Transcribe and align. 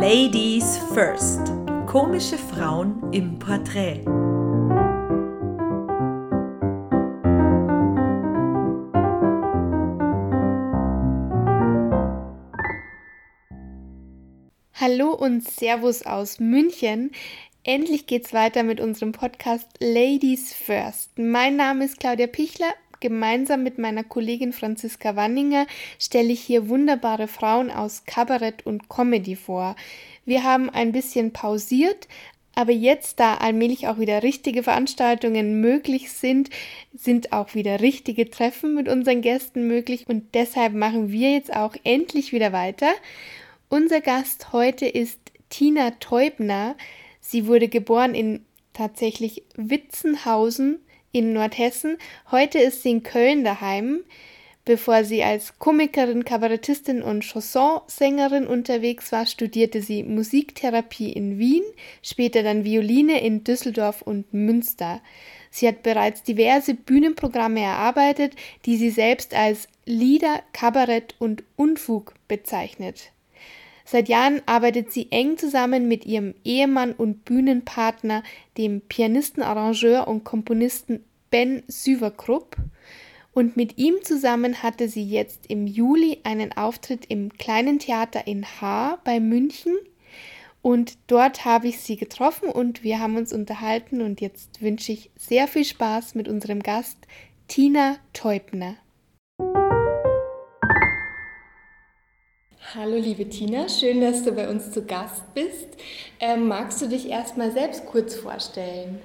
Ladies 0.00 0.78
First. 0.94 1.52
Komische 1.86 2.38
Frauen 2.38 3.12
im 3.12 3.36
Porträt. 3.40 4.04
Hallo 14.74 15.14
und 15.14 15.42
Servus 15.42 16.06
aus 16.06 16.38
München. 16.38 17.10
Endlich 17.64 18.06
geht's 18.06 18.32
weiter 18.32 18.62
mit 18.62 18.78
unserem 18.78 19.10
Podcast 19.10 19.66
Ladies 19.80 20.54
First. 20.54 21.18
Mein 21.18 21.56
Name 21.56 21.84
ist 21.84 21.98
Claudia 21.98 22.28
Pichler. 22.28 22.72
Gemeinsam 23.00 23.62
mit 23.62 23.78
meiner 23.78 24.04
Kollegin 24.04 24.52
Franziska 24.52 25.16
Wanninger 25.16 25.66
stelle 25.98 26.32
ich 26.32 26.40
hier 26.40 26.68
wunderbare 26.68 27.28
Frauen 27.28 27.70
aus 27.70 28.04
Kabarett 28.04 28.66
und 28.66 28.88
Comedy 28.88 29.36
vor. 29.36 29.76
Wir 30.24 30.44
haben 30.44 30.68
ein 30.68 30.92
bisschen 30.92 31.32
pausiert, 31.32 32.08
aber 32.54 32.72
jetzt, 32.72 33.20
da 33.20 33.36
allmählich 33.36 33.86
auch 33.86 34.00
wieder 34.00 34.24
richtige 34.24 34.64
Veranstaltungen 34.64 35.60
möglich 35.60 36.10
sind, 36.10 36.50
sind 36.92 37.32
auch 37.32 37.54
wieder 37.54 37.80
richtige 37.80 38.30
Treffen 38.30 38.74
mit 38.74 38.88
unseren 38.88 39.22
Gästen 39.22 39.68
möglich 39.68 40.06
und 40.08 40.34
deshalb 40.34 40.74
machen 40.74 41.12
wir 41.12 41.32
jetzt 41.32 41.54
auch 41.54 41.76
endlich 41.84 42.32
wieder 42.32 42.52
weiter. 42.52 42.90
Unser 43.68 44.00
Gast 44.00 44.52
heute 44.52 44.86
ist 44.86 45.20
Tina 45.50 45.92
Teubner. 46.00 46.74
Sie 47.20 47.46
wurde 47.46 47.68
geboren 47.68 48.14
in 48.14 48.44
tatsächlich 48.72 49.44
Witzenhausen 49.54 50.80
in 51.18 51.32
Nordhessen. 51.32 51.98
Heute 52.30 52.58
ist 52.58 52.82
sie 52.82 52.90
in 52.90 53.02
Köln 53.02 53.44
daheim. 53.44 54.04
Bevor 54.68 55.02
sie 55.02 55.24
als 55.24 55.58
Komikerin, 55.58 56.26
Kabarettistin 56.26 57.00
und 57.00 57.24
Chansonsängerin 57.24 58.46
unterwegs 58.46 59.12
war, 59.12 59.24
studierte 59.24 59.80
sie 59.80 60.02
Musiktherapie 60.02 61.10
in 61.10 61.38
Wien, 61.38 61.62
später 62.02 62.42
dann 62.42 62.64
Violine 62.64 63.22
in 63.22 63.44
Düsseldorf 63.44 64.02
und 64.02 64.34
Münster. 64.34 65.00
Sie 65.50 65.66
hat 65.66 65.82
bereits 65.82 66.22
diverse 66.22 66.74
Bühnenprogramme 66.74 67.62
erarbeitet, 67.62 68.34
die 68.66 68.76
sie 68.76 68.90
selbst 68.90 69.32
als 69.32 69.68
Lieder, 69.86 70.42
Kabarett 70.52 71.14
und 71.18 71.44
Unfug 71.56 72.12
bezeichnet. 72.28 73.12
Seit 73.86 74.10
Jahren 74.10 74.42
arbeitet 74.44 74.92
sie 74.92 75.10
eng 75.10 75.38
zusammen 75.38 75.88
mit 75.88 76.04
ihrem 76.04 76.34
Ehemann 76.44 76.92
und 76.92 77.24
Bühnenpartner, 77.24 78.22
dem 78.58 78.82
Pianisten, 78.82 79.42
Arrangeur 79.42 80.06
und 80.08 80.24
Komponisten 80.24 81.04
Ben 81.30 81.62
Süverkrupp. 81.66 82.56
Und 83.32 83.56
mit 83.56 83.78
ihm 83.78 83.96
zusammen 84.02 84.62
hatte 84.62 84.88
sie 84.88 85.04
jetzt 85.04 85.46
im 85.46 85.66
Juli 85.66 86.18
einen 86.24 86.52
Auftritt 86.52 87.06
im 87.06 87.32
kleinen 87.38 87.78
Theater 87.78 88.26
in 88.26 88.44
Haar 88.44 88.98
bei 89.04 89.20
München. 89.20 89.76
Und 90.62 90.98
dort 91.06 91.44
habe 91.44 91.68
ich 91.68 91.80
sie 91.80 91.96
getroffen 91.96 92.48
und 92.48 92.82
wir 92.82 92.98
haben 92.98 93.16
uns 93.16 93.32
unterhalten. 93.32 94.00
Und 94.00 94.20
jetzt 94.20 94.60
wünsche 94.60 94.92
ich 94.92 95.10
sehr 95.16 95.46
viel 95.46 95.64
Spaß 95.64 96.14
mit 96.14 96.28
unserem 96.28 96.62
Gast 96.62 96.98
Tina 97.46 97.96
Teubner. 98.12 98.76
Hallo 102.74 102.98
liebe 102.98 103.26
Tina, 103.28 103.66
schön, 103.68 104.02
dass 104.02 104.24
du 104.24 104.32
bei 104.32 104.50
uns 104.50 104.72
zu 104.72 104.84
Gast 104.84 105.22
bist. 105.32 105.68
Ähm, 106.20 106.48
magst 106.48 106.82
du 106.82 106.88
dich 106.88 107.08
erstmal 107.08 107.50
selbst 107.50 107.86
kurz 107.86 108.14
vorstellen? 108.14 108.98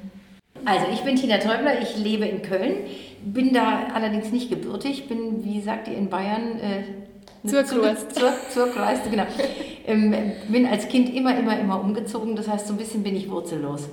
Also 0.66 0.86
ich 0.94 1.02
bin 1.02 1.16
Tina 1.16 1.38
Teubler, 1.38 1.82
ich 1.82 1.98
lebe 1.98 2.26
in 2.26 2.42
Köln, 2.42 2.76
bin 3.26 3.54
da 3.54 3.88
allerdings 3.94 4.32
nicht 4.32 4.50
gebürtig, 4.50 5.08
bin, 5.08 5.44
wie 5.44 5.62
sagt 5.62 5.88
ihr 5.88 5.98
in 5.98 6.10
Bayern, 6.10 6.60
äh, 6.60 7.48
zur 7.48 7.64
Kreiste. 7.64 8.14
Zur, 8.20 8.32
zur 8.50 8.74
Kreiste, 8.74 9.10
genau. 9.10 9.26
ähm, 9.86 10.16
bin 10.48 10.66
als 10.66 10.88
Kind 10.88 11.14
immer, 11.14 11.38
immer, 11.38 11.60
immer 11.60 11.82
umgezogen, 11.82 12.36
das 12.36 12.48
heißt 12.48 12.68
so 12.68 12.74
ein 12.74 12.78
bisschen 12.78 13.04
bin 13.04 13.16
ich 13.16 13.30
wurzellos. 13.30 13.90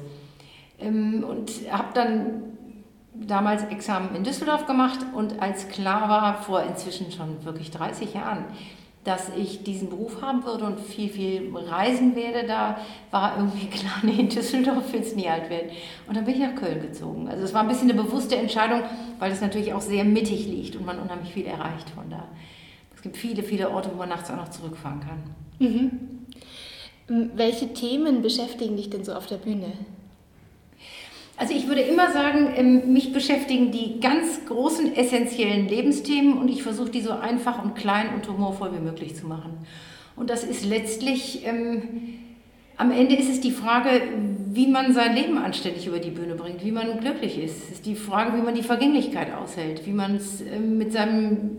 Ähm, 0.78 1.24
und 1.28 1.50
habe 1.70 1.88
dann 1.94 2.42
damals 3.14 3.64
Examen 3.64 4.14
in 4.14 4.22
Düsseldorf 4.22 4.66
gemacht 4.66 5.00
und 5.14 5.42
als 5.42 5.68
klar 5.68 6.08
war, 6.08 6.42
vor 6.42 6.62
inzwischen 6.62 7.10
schon 7.10 7.44
wirklich 7.44 7.70
30 7.70 8.14
Jahren, 8.14 8.44
dass 9.10 9.28
ich 9.36 9.64
diesen 9.64 9.90
Beruf 9.90 10.22
haben 10.22 10.44
würde 10.44 10.66
und 10.66 10.78
viel, 10.78 11.08
viel 11.08 11.52
reisen 11.52 12.14
werde, 12.14 12.46
da 12.46 12.78
war 13.10 13.38
irgendwie 13.38 13.66
klar, 13.70 13.94
nee, 14.02 14.20
in 14.20 14.28
Düsseldorf 14.28 14.92
will 14.92 15.00
es 15.00 15.16
nie 15.16 15.28
alt 15.28 15.50
werden. 15.50 15.70
Und 16.06 16.16
dann 16.16 16.24
bin 16.24 16.34
ich 16.34 16.40
nach 16.40 16.54
Köln 16.54 16.80
gezogen. 16.80 17.28
Also 17.28 17.42
es 17.42 17.52
war 17.52 17.62
ein 17.62 17.68
bisschen 17.68 17.90
eine 17.90 18.00
bewusste 18.00 18.36
Entscheidung, 18.36 18.82
weil 19.18 19.32
es 19.32 19.40
natürlich 19.40 19.74
auch 19.74 19.80
sehr 19.80 20.04
mittig 20.04 20.46
liegt 20.46 20.76
und 20.76 20.86
man 20.86 21.00
unheimlich 21.00 21.32
viel 21.32 21.44
erreicht 21.44 21.90
von 21.90 22.08
da. 22.08 22.28
Es 22.94 23.02
gibt 23.02 23.16
viele, 23.16 23.42
viele 23.42 23.70
Orte, 23.70 23.90
wo 23.92 23.98
man 23.98 24.10
nachts 24.10 24.30
auch 24.30 24.36
noch 24.36 24.50
zurückfahren 24.50 25.00
kann. 25.00 25.18
Mhm. 25.58 27.30
Welche 27.34 27.74
Themen 27.74 28.22
beschäftigen 28.22 28.76
dich 28.76 28.90
denn 28.90 29.02
so 29.04 29.14
auf 29.14 29.26
der 29.26 29.38
Bühne? 29.38 29.72
Also 31.40 31.54
ich 31.54 31.68
würde 31.68 31.80
immer 31.80 32.12
sagen, 32.12 32.52
ähm, 32.54 32.92
mich 32.92 33.14
beschäftigen 33.14 33.72
die 33.72 33.98
ganz 33.98 34.44
großen 34.44 34.94
essentiellen 34.94 35.68
Lebensthemen 35.68 36.36
und 36.36 36.48
ich 36.48 36.62
versuche 36.62 36.90
die 36.90 37.00
so 37.00 37.12
einfach 37.12 37.64
und 37.64 37.74
klein 37.74 38.12
und 38.14 38.28
humorvoll 38.28 38.74
wie 38.74 38.84
möglich 38.84 39.16
zu 39.16 39.26
machen. 39.26 39.56
Und 40.16 40.28
das 40.28 40.44
ist 40.44 40.66
letztlich, 40.66 41.46
ähm, 41.46 41.80
am 42.76 42.90
Ende 42.90 43.14
ist 43.14 43.30
es 43.30 43.40
die 43.40 43.52
Frage, 43.52 43.88
wie 44.52 44.66
man 44.66 44.92
sein 44.92 45.16
Leben 45.16 45.38
anständig 45.38 45.86
über 45.86 45.98
die 45.98 46.10
Bühne 46.10 46.34
bringt, 46.34 46.62
wie 46.62 46.72
man 46.72 47.00
glücklich 47.00 47.42
ist. 47.42 47.56
Es 47.64 47.70
ist 47.70 47.86
die 47.86 47.94
Frage, 47.94 48.36
wie 48.36 48.42
man 48.42 48.54
die 48.54 48.62
Vergänglichkeit 48.62 49.32
aushält, 49.32 49.86
wie 49.86 49.92
man 49.92 50.16
es 50.16 50.42
ähm, 50.42 50.76
mit 50.76 50.92
seinem 50.92 51.56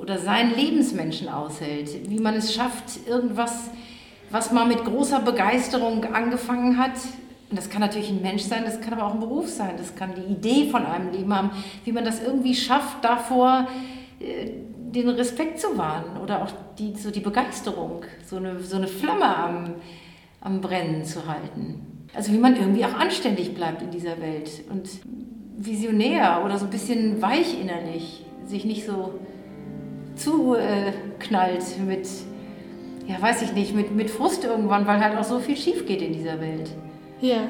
oder 0.00 0.18
seinen 0.18 0.54
Lebensmenschen 0.54 1.28
aushält, 1.28 2.08
wie 2.08 2.20
man 2.20 2.36
es 2.36 2.54
schafft, 2.54 3.08
irgendwas, 3.08 3.70
was 4.30 4.52
man 4.52 4.68
mit 4.68 4.84
großer 4.84 5.18
Begeisterung 5.18 6.04
angefangen 6.04 6.78
hat, 6.78 6.92
und 7.52 7.58
das 7.58 7.68
kann 7.68 7.82
natürlich 7.82 8.08
ein 8.08 8.22
Mensch 8.22 8.44
sein, 8.44 8.64
das 8.64 8.80
kann 8.80 8.94
aber 8.94 9.04
auch 9.04 9.12
ein 9.12 9.20
Beruf 9.20 9.46
sein, 9.46 9.74
das 9.76 9.94
kann 9.94 10.14
die 10.14 10.32
Idee 10.32 10.70
von 10.70 10.86
einem 10.86 11.12
Leben 11.12 11.36
haben, 11.36 11.50
wie 11.84 11.92
man 11.92 12.02
das 12.02 12.22
irgendwie 12.22 12.54
schafft, 12.54 13.04
davor 13.04 13.68
äh, 14.20 14.52
den 14.90 15.10
Respekt 15.10 15.60
zu 15.60 15.76
wahren 15.76 16.16
oder 16.22 16.44
auch 16.44 16.48
die, 16.78 16.96
so 16.96 17.10
die 17.10 17.20
Begeisterung, 17.20 18.06
so 18.24 18.36
eine, 18.36 18.58
so 18.60 18.76
eine 18.76 18.88
Flamme 18.88 19.36
am, 19.36 19.74
am 20.40 20.62
Brennen 20.62 21.04
zu 21.04 21.26
halten. 21.26 22.06
Also 22.14 22.32
wie 22.32 22.38
man 22.38 22.56
irgendwie 22.56 22.86
auch 22.86 22.94
anständig 22.94 23.54
bleibt 23.54 23.82
in 23.82 23.90
dieser 23.90 24.18
Welt 24.22 24.50
und 24.70 24.88
visionär 25.58 26.40
oder 26.46 26.56
so 26.56 26.64
ein 26.64 26.70
bisschen 26.70 27.20
weich 27.20 27.60
innerlich, 27.60 28.24
sich 28.46 28.64
nicht 28.64 28.86
so 28.86 29.20
zuknallt 30.14 31.64
äh, 31.78 31.82
mit, 31.86 32.08
ja 33.06 33.20
weiß 33.20 33.42
ich 33.42 33.52
nicht, 33.52 33.74
mit, 33.74 33.94
mit 33.94 34.08
Frust 34.08 34.42
irgendwann, 34.42 34.86
weil 34.86 35.04
halt 35.04 35.18
auch 35.18 35.24
so 35.24 35.38
viel 35.38 35.58
schief 35.58 35.84
geht 35.84 36.00
in 36.00 36.14
dieser 36.14 36.40
Welt. 36.40 36.70
Ja. 37.22 37.48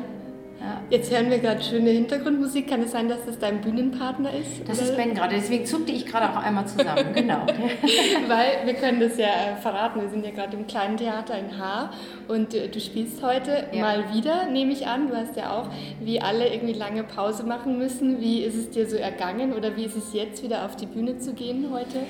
Ja. 0.61 0.81
Jetzt 0.91 1.11
hören 1.11 1.29
wir 1.29 1.39
gerade 1.39 1.61
schöne 1.61 1.91
Hintergrundmusik. 1.91 2.69
Kann 2.69 2.83
es 2.83 2.93
sein, 2.93 3.09
dass 3.09 3.27
das 3.27 3.37
dein 3.41 3.61
Bühnenpartner 3.61 4.31
ist? 4.33 4.69
Das 4.69 4.79
oder? 4.79 4.91
ist 4.91 4.97
Ben 4.97 5.13
gerade, 5.13 5.35
deswegen 5.35 5.67
zuckte 5.67 5.91
ich 5.91 6.07
gerade 6.07 6.31
auch 6.31 6.41
einmal 6.41 6.69
zusammen, 6.69 7.13
genau. 7.13 7.45
Weil 8.29 8.65
wir 8.65 8.75
können 8.75 9.01
das 9.01 9.19
ja 9.19 9.27
äh, 9.27 9.57
verraten, 9.61 10.01
wir 10.01 10.09
sind 10.09 10.25
ja 10.25 10.31
gerade 10.31 10.57
im 10.57 10.69
kleinen 10.69 10.99
Theater 10.99 11.37
in 11.37 11.59
Haar 11.59 11.91
und 12.29 12.55
äh, 12.55 12.69
du 12.69 12.79
spielst 12.79 13.25
heute 13.25 13.65
ja. 13.73 13.81
mal 13.81 14.15
wieder, 14.15 14.47
nehme 14.47 14.71
ich 14.71 14.87
an. 14.87 15.09
Du 15.09 15.17
hast 15.17 15.37
ja 15.37 15.59
auch, 15.59 15.69
wie 16.01 16.21
alle, 16.21 16.53
irgendwie 16.55 16.75
lange 16.75 17.03
Pause 17.03 17.43
machen 17.43 17.79
müssen. 17.79 18.21
Wie 18.21 18.43
ist 18.43 18.55
es 18.55 18.71
dir 18.71 18.89
so 18.89 18.97
ergangen 18.97 19.55
oder 19.55 19.77
wie 19.77 19.85
ist 19.85 19.97
es 19.97 20.13
jetzt 20.13 20.45
wieder 20.45 20.65
auf 20.65 20.77
die 20.77 20.87
Bühne 20.87 21.19
zu 21.19 21.33
gehen 21.33 21.71
heute? 21.73 22.03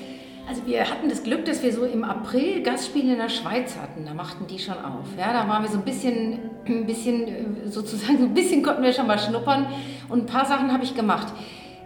Also 0.47 0.65
wir 0.65 0.89
hatten 0.89 1.09
das 1.09 1.23
Glück, 1.23 1.45
dass 1.45 1.63
wir 1.63 1.71
so 1.71 1.85
im 1.85 2.03
April 2.03 2.61
Gastspiele 2.63 3.13
in 3.13 3.17
der 3.17 3.29
Schweiz 3.29 3.77
hatten. 3.77 4.05
Da 4.05 4.13
machten 4.13 4.45
die 4.47 4.59
schon 4.59 4.75
auf. 4.75 5.07
Ja, 5.17 5.31
da 5.31 5.47
waren 5.47 5.63
wir 5.63 5.69
so 5.69 5.77
ein 5.77 5.85
bisschen, 5.85 6.39
ein 6.67 6.85
bisschen 6.85 7.27
äh, 7.27 7.69
sozusagen, 7.69 8.17
so 8.19 8.25
ein 8.25 8.33
bisschen 8.33 8.61
konnten 8.61 8.83
wir 8.83 8.93
schon 8.93 9.07
mal 9.07 9.19
schnuppern 9.19 9.67
und 10.09 10.21
ein 10.21 10.25
paar 10.25 10.45
Sachen 10.45 10.71
habe 10.73 10.83
ich 10.83 10.95
gemacht. 10.95 11.27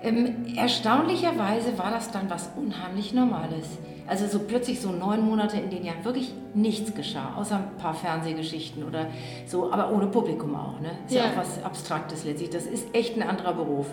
Ähm, 0.03 0.45
erstaunlicherweise 0.55 1.77
war 1.77 1.91
das 1.91 2.11
dann 2.11 2.29
was 2.29 2.51
unheimlich 2.55 3.13
Normales. 3.13 3.77
Also 4.07 4.25
so 4.27 4.39
plötzlich 4.39 4.79
so 4.79 4.91
neun 4.91 5.21
Monate, 5.25 5.57
in 5.57 5.69
denen 5.69 5.85
ja 5.85 5.93
wirklich 6.03 6.33
nichts 6.53 6.93
geschah, 6.95 7.33
außer 7.35 7.57
ein 7.57 7.77
paar 7.77 7.93
Fernsehgeschichten 7.93 8.85
oder 8.85 9.07
so, 9.45 9.71
aber 9.71 9.91
ohne 9.91 10.07
Publikum 10.07 10.55
auch. 10.55 10.79
Ne? 10.79 10.91
Ist 11.07 11.15
ja. 11.15 11.25
ja 11.25 11.31
auch 11.31 11.37
was 11.37 11.61
Abstraktes 11.63 12.23
letztlich. 12.23 12.49
Das 12.49 12.65
ist 12.65 12.87
echt 12.93 13.17
ein 13.17 13.27
anderer 13.27 13.53
Beruf. 13.53 13.87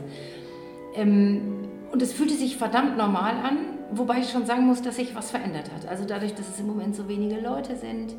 Ähm, 0.94 1.69
und 1.90 2.00
es 2.00 2.12
fühlte 2.12 2.34
sich 2.34 2.56
verdammt 2.56 2.96
normal 2.96 3.32
an, 3.43 3.58
wobei 3.92 4.19
ich 4.19 4.31
schon 4.31 4.46
sagen 4.46 4.66
muss, 4.66 4.82
dass 4.82 4.96
sich 4.96 5.14
was 5.14 5.31
verändert 5.31 5.70
hat. 5.75 5.88
Also 5.88 6.04
dadurch, 6.04 6.34
dass 6.34 6.48
es 6.48 6.60
im 6.60 6.66
Moment 6.66 6.94
so 6.94 7.08
wenige 7.08 7.40
Leute 7.40 7.76
sind, 7.76 8.14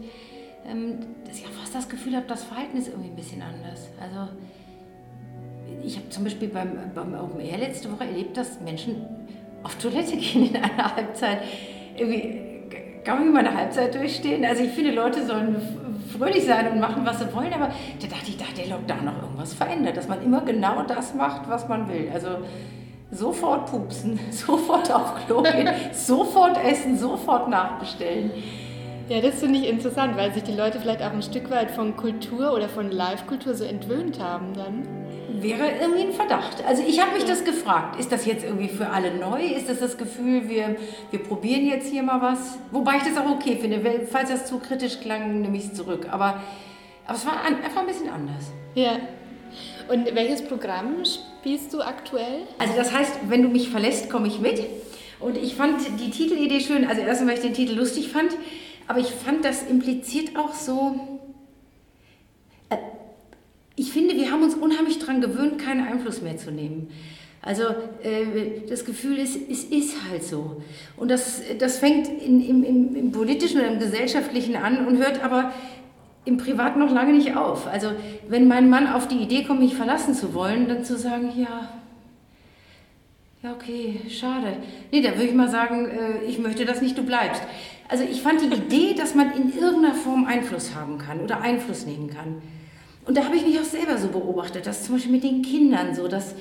ähm, 0.68 1.00
dass 1.26 1.38
ich 1.38 1.46
auch 1.46 1.52
fast 1.52 1.76
das 1.76 1.90
Gefühl 1.90 2.16
habe, 2.16 2.26
das 2.28 2.44
Verhalten 2.44 2.78
ist 2.78 2.88
irgendwie 2.88 3.10
ein 3.10 3.16
bisschen 3.16 3.42
anders. 3.42 3.90
Also 4.02 4.32
ich 5.84 5.98
habe 5.98 6.10
zum 6.10 6.24
Beispiel 6.24 6.48
beim, 6.48 6.72
beim 6.94 7.14
Open 7.14 7.40
Air 7.40 7.58
letzte 7.58 7.92
Woche 7.92 8.06
erlebt, 8.06 8.38
dass 8.38 8.60
Menschen 8.62 9.06
auf 9.64 9.76
Toilette 9.76 10.18
gehen 10.18 10.50
in 10.50 10.56
einer 10.56 10.96
Halbzeit. 10.96 11.40
Irgendwie 11.98 12.42
kann 13.04 13.20
man 13.20 13.34
mal 13.34 13.46
eine 13.46 13.56
Halbzeit 13.56 13.94
durchstehen. 13.94 14.44
Also 14.46 14.64
ich 14.64 14.72
finde, 14.72 14.92
Leute 14.92 15.26
sollen 15.26 15.56
fröhlich 16.18 16.46
sein 16.46 16.72
und 16.72 16.80
machen, 16.80 17.06
was 17.06 17.20
sie 17.20 17.34
wollen, 17.34 17.54
aber 17.54 17.68
da 17.68 18.08
dachte 18.08 18.30
ich, 18.30 18.38
da 18.38 18.46
hat 18.46 18.58
der 18.58 18.68
Lockdown 18.68 19.06
noch 19.06 19.22
irgendwas 19.22 19.54
verändert, 19.54 19.98
dass 19.98 20.08
man 20.08 20.24
immer 20.24 20.42
genau 20.42 20.84
das 20.84 21.14
macht, 21.14 21.50
was 21.50 21.68
man 21.68 21.88
will. 21.90 22.10
Also 22.14 22.30
sofort 23.12 23.70
pupsen, 23.70 24.20
sofort 24.32 24.92
auf 24.92 25.26
Klo 25.26 25.44
gehen, 25.44 25.70
sofort 25.94 26.58
essen, 26.64 26.98
sofort 26.98 27.50
nachbestellen. 27.50 28.32
Ja, 29.08 29.22
das 29.22 29.36
finde 29.36 29.60
ich 29.60 29.70
interessant, 29.70 30.18
weil 30.18 30.34
sich 30.34 30.44
die 30.44 30.54
Leute 30.54 30.80
vielleicht 30.80 31.04
auch 31.04 31.12
ein 31.12 31.22
Stück 31.22 31.52
weit 31.52 31.70
von 31.70 31.96
Kultur 31.96 32.54
oder 32.54 32.68
von 32.68 32.90
Live-Kultur 32.90 33.54
so 33.54 33.64
entwöhnt 33.64 34.20
haben 34.20 34.54
dann. 34.56 34.88
Wäre 35.42 35.70
irgendwie 35.80 36.08
ein 36.08 36.12
Verdacht. 36.12 36.64
Also 36.68 36.82
ich 36.82 37.00
habe 37.00 37.14
mich 37.14 37.26
das 37.26 37.44
gefragt. 37.44 38.00
Ist 38.00 38.12
das 38.12 38.26
jetzt 38.26 38.44
irgendwie 38.44 38.70
für 38.70 38.90
alle 38.90 39.14
neu? 39.14 39.44
Ist 39.44 39.70
das 39.70 39.80
das 39.80 39.98
Gefühl, 39.98 40.50
wir, 40.50 40.76
wir 41.12 41.20
probieren 41.22 41.68
jetzt 41.68 41.88
hier 41.88 42.02
mal 42.02 42.20
was? 42.20 42.58
Wobei 42.72 42.98
ich 42.98 43.04
das 43.04 43.18
auch 43.18 43.30
okay 43.30 43.58
finde. 43.62 44.08
Falls 44.10 44.30
das 44.30 44.48
zu 44.48 44.58
kritisch 44.58 45.00
klang, 45.02 45.42
nehme 45.42 45.58
ich 45.58 45.66
es 45.66 45.74
zurück. 45.74 46.08
Aber, 46.10 46.42
aber 47.06 47.16
es 47.16 47.26
war 47.28 47.44
einfach 47.44 47.82
ein 47.82 47.86
bisschen 47.86 48.10
anders. 48.10 48.52
Ja. 48.74 48.94
Und 49.88 50.16
welches 50.16 50.42
Programm 50.44 51.04
spielst 51.06 51.74
du 51.74 51.82
aktuell? 51.82 52.44
Also 52.58 52.74
das 52.76 52.92
heißt, 52.94 53.14
wenn 53.28 53.42
du 53.42 53.50
mich 53.50 53.70
verlässt, 53.70 54.10
komme 54.10 54.28
ich 54.28 54.40
mit. 54.40 54.64
Und 55.20 55.38
ich 55.38 55.56
fand 55.56 55.80
die 56.00 56.10
Titelidee 56.10 56.60
schön. 56.60 56.86
Also 56.86 57.02
erstmal, 57.02 57.30
weil 57.30 57.36
ich 57.36 57.44
den 57.44 57.54
Titel 57.54 57.74
lustig 57.74 58.10
fand. 58.10 58.32
Aber 58.88 59.00
ich 59.00 59.10
fand, 59.10 59.46
das 59.46 59.64
impliziert 59.64 60.38
auch 60.38 60.54
so... 60.54 61.22
Äh, 62.70 62.78
ich 63.76 63.92
finde, 63.92 64.16
wir 64.16 64.32
haben 64.32 64.44
uns 64.44 64.56
unheimlich 64.56 65.00
daran 65.00 65.22
gewöhnt, 65.22 65.60
keinen 65.60 65.86
Einfluss 65.86 66.22
mehr 66.22 66.38
zu 66.38 66.52
nehmen. 66.52 66.90
Also 67.46 67.64
äh, 68.02 68.62
das 68.68 68.86
Gefühl 68.86 69.20
ist, 69.20 69.38
es 69.50 69.66
ist 69.66 69.98
halt 70.10 70.24
so. 70.24 70.64
Und 70.98 71.12
das, 71.12 71.44
das 71.60 71.78
fängt 71.78 72.08
in, 72.08 72.42
im, 72.42 72.64
im, 72.64 72.96
im, 72.96 73.12
politischen 73.12 73.60
oder 73.60 73.72
im 73.72 73.78
gesellschaftlichen 73.78 74.56
an 74.56 74.88
und 74.88 74.98
hört 74.98 75.24
aber 75.24 75.54
im 76.26 76.38
Privaten 76.38 76.80
noch 76.80 76.92
lange 76.92 77.14
nicht 77.14 77.36
auf. 77.36 77.68
Also 77.68 77.92
wenn 78.28 78.48
mein 78.48 78.70
Mann 78.70 78.88
auf 78.88 79.08
die 79.08 79.18
Idee 79.18 79.44
kommt, 79.44 79.60
mich 79.60 79.76
verlassen 79.76 80.14
zu 80.14 80.34
wollen, 80.34 80.68
dann 80.68 80.84
zu 80.84 80.98
sagen, 80.98 81.32
ja, 81.38 81.70
ja 83.44 83.54
okay, 83.54 84.02
schade. 84.10 84.58
Nee, 84.92 85.02
da 85.02 85.12
würde 85.12 85.26
ich 85.26 85.34
mal 85.34 85.50
sagen, 85.50 85.86
äh, 85.86 86.24
ich 86.28 86.40
möchte 86.40 86.66
das 86.66 86.82
nicht, 86.82 86.98
du 86.98 87.04
bleibst. 87.04 87.44
Also 87.88 88.04
ich 88.04 88.22
fand 88.22 88.42
die 88.42 88.54
Idee, 88.54 88.96
dass 88.96 89.14
man 89.14 89.32
in 89.34 89.56
irgendeiner 89.56 89.94
Form 89.94 90.26
Einfluss 90.26 90.74
haben 90.74 90.98
kann 90.98 91.22
oder 91.22 91.42
Einfluss 91.42 91.86
nehmen 91.86 92.10
kann. 92.10 92.42
Und 93.06 93.16
da 93.16 93.26
habe 93.26 93.36
ich 93.36 93.46
mich 93.46 93.60
auch 93.60 93.64
selber 93.64 93.98
so 93.98 94.08
beobachtet, 94.08 94.66
dass 94.66 94.84
zum 94.84 94.96
Beispiel 94.96 95.12
mit 95.12 95.24
den 95.24 95.44
Kindern 95.44 95.94
so, 95.94 96.08
dass, 96.08 96.34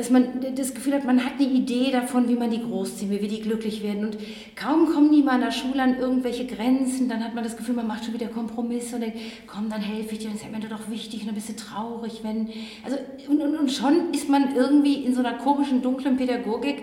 dass 0.00 0.08
man 0.08 0.40
das 0.56 0.72
Gefühl 0.72 0.94
hat, 0.94 1.04
man 1.04 1.22
hat 1.22 1.34
eine 1.38 1.46
Idee 1.46 1.90
davon, 1.90 2.26
wie 2.26 2.34
man 2.34 2.50
die 2.50 2.62
großziehen 2.62 3.10
will, 3.10 3.20
wie 3.20 3.28
die 3.28 3.42
glücklich 3.42 3.82
werden. 3.82 4.06
Und 4.06 4.16
kaum 4.56 4.86
kommen 4.86 5.12
die 5.12 5.22
mal 5.22 5.34
in 5.34 5.42
der 5.42 5.50
Schule 5.50 5.82
an 5.82 5.98
irgendwelche 5.98 6.46
Grenzen, 6.46 7.06
dann 7.06 7.22
hat 7.22 7.34
man 7.34 7.44
das 7.44 7.54
Gefühl, 7.54 7.74
man 7.74 7.86
macht 7.86 8.06
schon 8.06 8.14
wieder 8.14 8.28
Kompromisse 8.28 8.94
und 8.94 9.02
denkt, 9.02 9.18
komm, 9.46 9.68
dann 9.68 9.82
helfe 9.82 10.14
ich 10.14 10.20
dir, 10.20 10.30
das 10.30 10.40
ist 10.40 10.50
mir 10.50 10.58
doch 10.58 10.88
wichtig 10.88 11.20
und 11.20 11.26
dann 11.26 11.34
bist 11.34 11.50
du 11.50 11.56
traurig, 11.56 12.20
wenn... 12.22 12.48
Also, 12.82 12.96
und, 13.28 13.42
und, 13.42 13.58
und 13.58 13.70
schon 13.70 14.10
ist 14.14 14.30
man 14.30 14.56
irgendwie 14.56 15.04
in 15.04 15.14
so 15.14 15.20
einer 15.20 15.34
komischen, 15.34 15.82
dunklen 15.82 16.16
Pädagogik, 16.16 16.82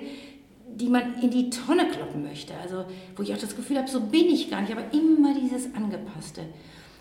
die 0.75 0.88
man 0.88 1.20
in 1.20 1.31
die 1.31 1.50
Tonne 1.50 1.88
kloppen 1.88 2.22
möchte. 2.22 2.54
Also, 2.62 2.86
wo 3.16 3.24
ich 3.24 3.34
auch 3.34 3.40
das 3.40 3.56
Gefühl 3.56 3.80
habe, 3.80 3.90
so 3.90 4.00
bin 4.00 4.28
ich 4.28 4.52
gar 4.52 4.62
nicht, 4.62 4.72
aber 4.72 4.94
immer 4.94 5.34
dieses 5.34 5.74
Angepasste. 5.74 6.42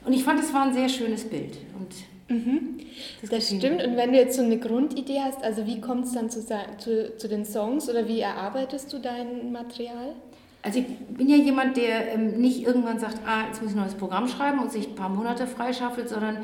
Und 0.02 0.14
ich 0.14 0.24
fand, 0.24 0.40
es 0.40 0.54
war 0.54 0.62
ein 0.62 0.72
sehr 0.72 0.88
schönes 0.88 1.24
Bild. 1.24 1.58
Und 1.78 1.94
Mhm. 2.28 2.78
Das, 3.20 3.30
das 3.30 3.46
stimmt. 3.46 3.82
Und 3.84 3.96
wenn 3.96 4.12
du 4.12 4.18
jetzt 4.18 4.36
so 4.36 4.42
eine 4.42 4.58
Grundidee 4.58 5.20
hast, 5.20 5.42
also 5.42 5.66
wie 5.66 5.80
kommt 5.80 6.06
es 6.06 6.12
dann 6.12 6.28
zu, 6.28 6.44
zu, 6.78 7.16
zu, 7.16 7.28
den 7.28 7.44
Songs 7.44 7.88
oder 7.88 8.08
wie 8.08 8.20
erarbeitest 8.20 8.92
du 8.92 8.98
dein 8.98 9.52
Material? 9.52 10.14
Also 10.62 10.80
ich 10.80 10.86
bin 10.86 11.28
ja 11.28 11.36
jemand, 11.36 11.76
der 11.76 12.12
ähm, 12.14 12.40
nicht 12.40 12.64
irgendwann 12.64 12.98
sagt, 12.98 13.20
ah, 13.24 13.46
jetzt 13.46 13.62
muss 13.62 13.70
ich 13.70 13.76
ein 13.76 13.82
neues 13.82 13.94
Programm 13.94 14.26
schreiben 14.26 14.58
und 14.58 14.72
sich 14.72 14.88
ein 14.88 14.94
paar 14.96 15.08
Monate 15.08 15.46
freischaffelt, 15.46 16.08
sondern 16.08 16.38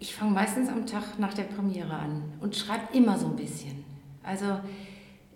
ich 0.00 0.14
fange 0.14 0.32
meistens 0.32 0.68
am 0.68 0.86
Tag 0.86 1.18
nach 1.18 1.34
der 1.34 1.44
Premiere 1.44 1.92
an 1.92 2.24
und 2.40 2.56
schreibe 2.56 2.88
immer 2.92 3.16
so 3.18 3.26
ein 3.26 3.36
bisschen. 3.36 3.84
Also, 4.24 4.46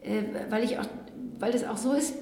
äh, 0.02 0.22
weil 0.50 0.64
ich 0.64 0.78
auch, 0.78 0.86
weil 1.38 1.52
das 1.52 1.64
auch 1.64 1.76
so 1.76 1.92
ist, 1.92 2.14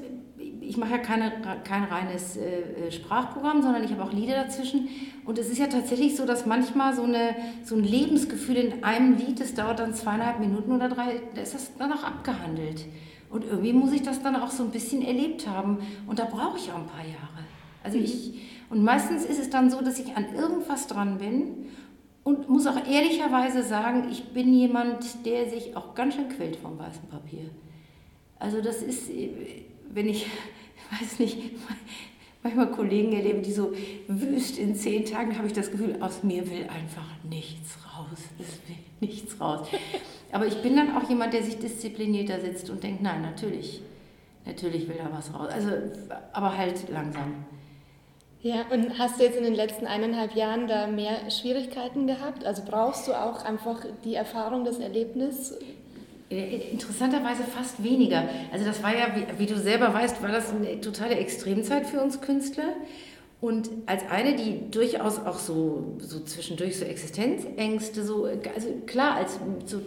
ich 0.61 0.77
mache 0.77 0.93
ja 0.93 0.99
keine, 0.99 1.33
kein 1.65 1.85
reines 1.85 2.37
äh, 2.37 2.61
äh, 2.61 2.93
Sprachprogramm, 2.93 3.63
sondern 3.63 3.83
ich 3.85 3.91
habe 3.93 4.05
auch 4.05 4.13
Lieder 4.13 4.35
dazwischen. 4.35 4.89
Und 5.25 5.39
es 5.39 5.51
ist 5.51 5.59
ja 5.59 5.67
tatsächlich 5.67 6.17
so, 6.17 6.27
dass 6.27 6.47
manchmal 6.47 6.95
so, 6.95 7.03
eine, 7.03 7.35
so 7.65 7.77
ein 7.77 7.85
Lebensgefühl 7.85 8.57
in 8.57 8.85
einem 8.85 9.17
Lied, 9.17 9.41
das 9.41 9.55
dauert 9.55 9.79
dann 9.79 9.95
zweieinhalb 9.95 10.41
Minuten 10.41 10.73
oder 10.73 10.89
drei, 10.89 11.21
da 11.35 11.43
ist 11.43 11.55
das 11.55 11.77
dann 11.77 11.93
auch 11.93 12.05
abgehandelt. 12.05 12.87
Und 13.31 13.45
irgendwie 13.45 13.73
muss 13.73 13.93
ich 13.93 14.03
das 14.03 14.23
dann 14.23 14.37
auch 14.37 14.51
so 14.51 14.65
ein 14.65 14.71
bisschen 14.71 15.03
erlebt 15.03 15.47
haben. 15.47 15.79
Und 16.07 16.19
da 16.19 16.25
brauche 16.25 16.59
ich 16.59 16.71
auch 16.73 16.79
ein 16.79 16.87
paar 16.87 17.05
Jahre. 17.05 17.45
Also 17.83 17.99
mhm. 17.99 18.05
ich, 18.05 18.41
und 18.71 18.85
meistens 18.85 19.25
ist 19.25 19.41
es 19.41 19.51
dann 19.51 19.71
so, 19.71 19.81
dass 19.81 19.99
ich 19.99 20.17
an 20.17 20.35
irgendwas 20.35 20.87
dran 20.87 21.19
bin 21.19 21.67
und 22.23 22.49
muss 22.49 22.67
auch 22.67 22.87
ehrlicherweise 22.87 23.63
sagen, 23.63 24.09
ich 24.11 24.33
bin 24.33 24.53
jemand, 24.53 25.25
der 25.25 25.49
sich 25.49 25.77
auch 25.77 25.95
ganz 25.95 26.15
schön 26.15 26.29
quält 26.29 26.57
vom 26.57 26.79
weißen 26.79 27.09
Papier. 27.09 27.51
Also 28.39 28.61
das 28.61 28.83
ist, 28.83 29.11
wenn 29.93 30.09
ich 30.09 30.27
weiß 31.01 31.19
nicht, 31.19 31.39
manchmal 32.43 32.71
Kollegen 32.71 33.13
erlebe, 33.13 33.41
die 33.41 33.53
so 33.53 33.73
wüst 34.09 34.59
in 34.59 34.75
zehn 34.75 35.05
Tagen, 35.05 35.37
habe 35.37 35.47
ich 35.47 35.53
das 35.53 35.71
Gefühl, 35.71 35.97
aus 36.01 36.23
mir 36.23 36.51
will 36.51 36.65
einfach 36.65 37.07
nichts 37.29 37.77
raus. 37.85 38.19
Es 38.39 38.69
will 38.69 38.77
nichts 39.01 39.41
raus. 39.41 39.69
Aber 40.33 40.47
ich 40.47 40.61
bin 40.63 40.77
dann 40.77 40.97
auch 40.97 41.09
jemand, 41.09 41.35
der 41.35 41.43
sich 41.43 41.59
disziplinierter 41.59 42.41
sitzt 42.41 42.71
und 42.71 42.83
denkt, 42.83 43.03
nein, 43.03 43.23
natürlich, 43.23 43.83
natürlich 44.47 44.89
will 44.89 44.97
da 44.97 45.11
was 45.13 45.35
raus. 45.35 45.49
Also, 45.53 45.71
aber 46.33 46.57
halt 46.57 46.89
langsam. 46.89 47.45
Ja, 48.43 48.65
und 48.71 48.99
hast 48.99 49.21
du 49.21 49.25
jetzt 49.25 49.37
in 49.37 49.45
den 49.45 49.55
letzten 49.55 49.87
eineinhalb 49.87 50.35
Jahren 50.35 50.67
da 50.67 50.87
mehr 50.87 51.31
Schwierigkeiten 51.31 52.07
gehabt? 52.07 52.45
Also 52.45 52.63
brauchst 52.67 53.07
du 53.07 53.13
auch 53.13 53.45
einfach 53.45 53.85
die 54.03 54.15
Erfahrung, 54.15 54.65
das 54.65 54.79
Erlebnis? 54.79 55.55
Interessanterweise 56.31 57.43
fast 57.43 57.83
weniger. 57.83 58.29
Also 58.53 58.65
das 58.65 58.83
war 58.85 58.97
ja, 58.97 59.09
wie, 59.17 59.41
wie, 59.41 59.47
du 59.47 59.59
selber 59.59 59.93
weißt, 59.93 60.23
war 60.23 60.31
das 60.31 60.55
eine 60.55 60.81
totale 60.81 61.17
Extremzeit 61.17 61.87
für 61.87 62.01
uns 62.01 62.21
Künstler. 62.21 62.73
Und 63.41 63.69
als 63.87 64.03
eine, 64.09 64.37
die 64.37 64.71
durchaus 64.71 65.19
auch 65.19 65.39
so, 65.39 65.97
so 65.99 66.21
zwischendurch 66.21 66.79
so 66.79 66.85
Existenzängste, 66.85 68.05
so, 68.05 68.27
also 68.27 68.69
klar, 68.87 69.17
als 69.17 69.41
so, 69.67 69.81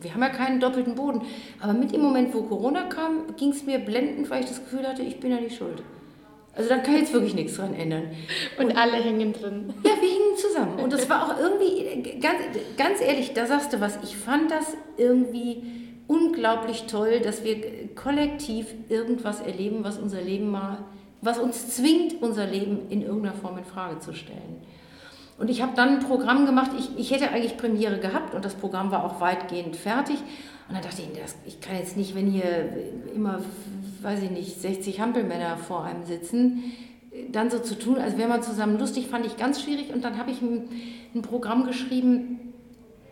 wir 0.00 0.14
haben 0.14 0.22
ja 0.22 0.30
keinen 0.30 0.58
doppelten 0.58 0.94
Boden, 0.94 1.22
aber 1.60 1.74
mit 1.74 1.92
dem 1.92 2.00
Moment, 2.00 2.32
wo 2.32 2.42
Corona 2.42 2.84
kam, 2.84 3.36
ging 3.36 3.50
es 3.50 3.66
mir 3.66 3.78
blendend, 3.78 4.30
weil 4.30 4.42
ich 4.42 4.48
das 4.48 4.60
Gefühl 4.60 4.86
hatte, 4.86 5.02
ich 5.02 5.20
bin 5.20 5.32
ja 5.32 5.40
nicht 5.40 5.56
schuld. 5.56 5.82
Also 6.56 6.68
da 6.68 6.78
kann 6.78 6.96
jetzt 6.96 7.12
wirklich 7.12 7.34
nichts 7.34 7.56
dran 7.56 7.74
ändern. 7.74 8.04
Und, 8.58 8.66
und, 8.66 8.76
alle 8.76 8.96
hängen 8.96 9.32
drin. 9.32 9.74
Ja, 9.82 9.90
wir 10.00 10.08
hingen 10.08 10.36
zusammen. 10.36 10.78
Und 10.78 10.92
das 10.92 11.08
war 11.10 11.24
auch 11.24 11.38
irgendwie, 11.38 12.20
ganz, 12.20 12.38
ganz 12.76 13.00
ehrlich, 13.00 13.32
da 13.34 13.46
sagst 13.46 13.72
du 13.72 13.80
was, 13.80 13.98
ich 14.04 14.16
fand 14.16 14.50
das 14.50 14.76
irgendwie 14.96 15.62
unglaublich 16.06 16.84
toll, 16.84 17.20
dass 17.20 17.44
wir 17.44 17.94
kollektiv 17.94 18.74
irgendwas 18.88 19.40
erleben, 19.40 19.82
was 19.82 19.98
unser 19.98 20.20
Leben 20.20 20.50
mal, 20.50 20.78
was 21.22 21.38
uns 21.38 21.74
zwingt, 21.74 22.22
unser 22.22 22.46
Leben 22.46 22.90
in 22.90 23.02
irgendeiner 23.02 23.34
Form 23.34 23.58
in 23.58 23.64
Frage 23.64 23.98
zu 23.98 24.12
stellen. 24.12 24.62
Und 25.38 25.50
ich 25.50 25.62
habe 25.62 25.72
dann 25.74 25.98
ein 25.98 26.00
Programm 26.00 26.46
gemacht, 26.46 26.70
ich, 26.78 26.96
ich 26.96 27.10
hätte 27.10 27.30
eigentlich 27.30 27.56
Premiere 27.56 27.98
gehabt 27.98 28.34
und 28.34 28.44
das 28.44 28.54
Programm 28.54 28.92
war 28.92 29.04
auch 29.04 29.20
weitgehend 29.20 29.74
fertig. 29.74 30.16
Und 30.68 30.74
dann 30.74 30.82
dachte 30.82 31.02
ich, 31.02 31.20
das, 31.20 31.36
ich 31.44 31.60
kann 31.60 31.76
jetzt 31.76 31.96
nicht, 31.96 32.14
wenn 32.14 32.28
hier 32.28 32.68
immer 33.14 33.40
weiß 34.04 34.22
ich 34.22 34.30
nicht, 34.30 34.60
60 34.60 35.00
Hampelmänner 35.00 35.56
vor 35.56 35.84
einem 35.84 36.04
sitzen, 36.04 36.72
dann 37.30 37.50
so 37.50 37.58
zu 37.58 37.78
tun, 37.78 37.98
als 37.98 38.16
wäre 38.16 38.28
man 38.28 38.42
zusammen 38.42 38.78
lustig, 38.78 39.06
fand 39.06 39.26
ich 39.26 39.36
ganz 39.36 39.62
schwierig. 39.62 39.92
Und 39.92 40.04
dann 40.04 40.18
habe 40.18 40.30
ich 40.30 40.42
ein, 40.42 40.68
ein, 41.14 41.22
Programm 41.22 41.66
geschrieben, 41.66 42.52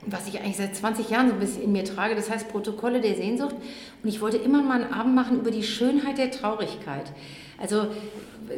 was 0.05 0.27
ich 0.27 0.41
eigentlich 0.41 0.57
seit 0.57 0.75
20 0.75 1.11
Jahren 1.11 1.29
so 1.29 1.35
ein 1.35 1.41
bisschen 1.41 1.63
in 1.63 1.73
mir 1.73 1.85
trage, 1.85 2.15
das 2.17 2.29
heißt 2.29 2.49
Protokolle 2.49 3.01
der 3.01 3.15
Sehnsucht. 3.15 3.55
Und 4.03 4.09
ich 4.09 4.21
wollte 4.21 4.37
immer 4.37 4.63
mal 4.63 4.83
einen 4.83 4.93
Abend 4.93 5.15
machen 5.15 5.39
über 5.39 5.51
die 5.51 5.63
Schönheit 5.63 6.19
der 6.19 6.31
Traurigkeit. 6.31 7.13
Also 7.61 7.87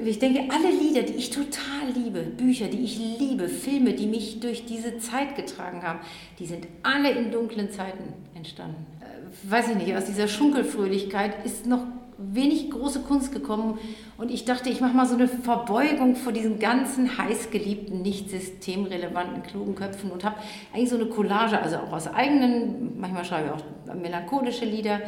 ich 0.05 0.19
denke, 0.19 0.41
alle 0.51 0.71
Lieder, 0.71 1.03
die 1.03 1.13
ich 1.13 1.29
total 1.29 1.91
liebe, 1.95 2.21
Bücher, 2.21 2.69
die 2.69 2.83
ich 2.83 2.99
liebe, 3.19 3.49
Filme, 3.49 3.93
die 3.93 4.07
mich 4.07 4.41
durch 4.41 4.65
diese 4.65 4.99
Zeit 4.99 5.37
getragen 5.37 5.83
haben, 5.83 5.99
die 6.39 6.47
sind 6.47 6.67
alle 6.83 7.11
in 7.11 7.31
dunklen 7.31 7.71
Zeiten 7.71 8.15
entstanden. 8.35 8.87
Äh, 9.01 9.51
weiß 9.51 9.69
ich 9.69 9.77
nicht, 9.77 9.95
aus 9.95 10.07
dieser 10.07 10.27
Schunkelfröhlichkeit 10.27 11.45
ist 11.45 11.67
noch 11.67 11.83
wenig 12.19 12.71
große 12.71 13.01
Kunst 13.01 13.33
gekommen 13.33 13.79
und 14.17 14.31
ich 14.31 14.45
dachte, 14.45 14.69
ich 14.69 14.81
mache 14.81 14.95
mal 14.95 15.07
so 15.07 15.15
eine 15.15 15.29
Verbeugung 15.29 16.17
vor 16.17 16.33
diesen 16.33 16.59
ganzen 16.59 17.19
heißgeliebten, 17.19 18.03
nicht 18.03 18.31
systemrelevanten, 18.31 19.43
klugen 19.43 19.75
Köpfen 19.75 20.11
und 20.11 20.25
habe 20.25 20.37
eigentlich 20.73 20.91
so 20.91 20.97
eine 20.97 21.07
Collage, 21.07 21.61
also 21.61 21.77
auch 21.77 21.93
aus 21.93 22.07
eigenen, 22.07 22.99
manchmal 23.01 23.25
schreibe 23.25 23.49
ich 23.49 23.91
auch 23.91 23.95
melancholische 23.95 24.65
Lieder, 24.65 25.01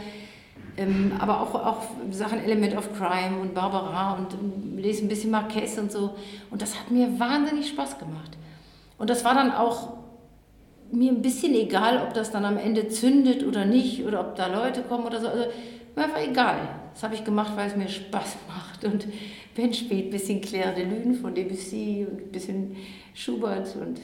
ähm, 0.76 1.12
aber 1.18 1.40
auch, 1.40 1.54
auch 1.54 1.82
Sachen 2.10 2.42
Element 2.42 2.76
of 2.76 2.90
Crime 2.96 3.38
und 3.40 3.54
Barbara 3.54 4.14
und, 4.14 4.34
und 4.34 4.78
lese 4.78 5.04
ein 5.04 5.08
bisschen 5.08 5.30
Marquez 5.30 5.78
und 5.78 5.92
so 5.92 6.14
und 6.50 6.60
das 6.60 6.78
hat 6.78 6.90
mir 6.90 7.18
wahnsinnig 7.18 7.68
Spaß 7.68 7.98
gemacht. 7.98 8.36
Und 8.98 9.10
das 9.10 9.24
war 9.24 9.34
dann 9.34 9.52
auch 9.52 9.96
mir 10.92 11.12
ein 11.12 11.22
bisschen 11.22 11.54
egal, 11.54 12.02
ob 12.02 12.14
das 12.14 12.30
dann 12.30 12.44
am 12.44 12.56
Ende 12.56 12.88
zündet 12.88 13.44
oder 13.44 13.64
nicht 13.64 14.04
oder 14.04 14.20
ob 14.20 14.36
da 14.36 14.46
Leute 14.46 14.82
kommen 14.82 15.04
oder 15.04 15.20
so. 15.20 15.28
Also 15.28 15.44
mir 15.94 16.04
einfach 16.04 16.20
egal. 16.20 16.56
Das 16.96 17.02
habe 17.02 17.14
ich 17.14 17.24
gemacht, 17.24 17.54
weil 17.56 17.68
es 17.68 17.76
mir 17.76 17.90
Spaß 17.90 18.38
macht. 18.48 18.82
Und 18.86 19.06
Ben 19.54 19.74
spielt 19.74 20.06
ein 20.06 20.10
bisschen 20.10 20.40
Claire 20.40 20.74
de 20.74 20.84
Lune 20.84 21.12
von 21.12 21.34
Debussy 21.34 22.06
und 22.10 22.22
ein 22.22 22.32
bisschen 22.32 22.74
Schubert. 23.12 23.76
Und 23.76 24.00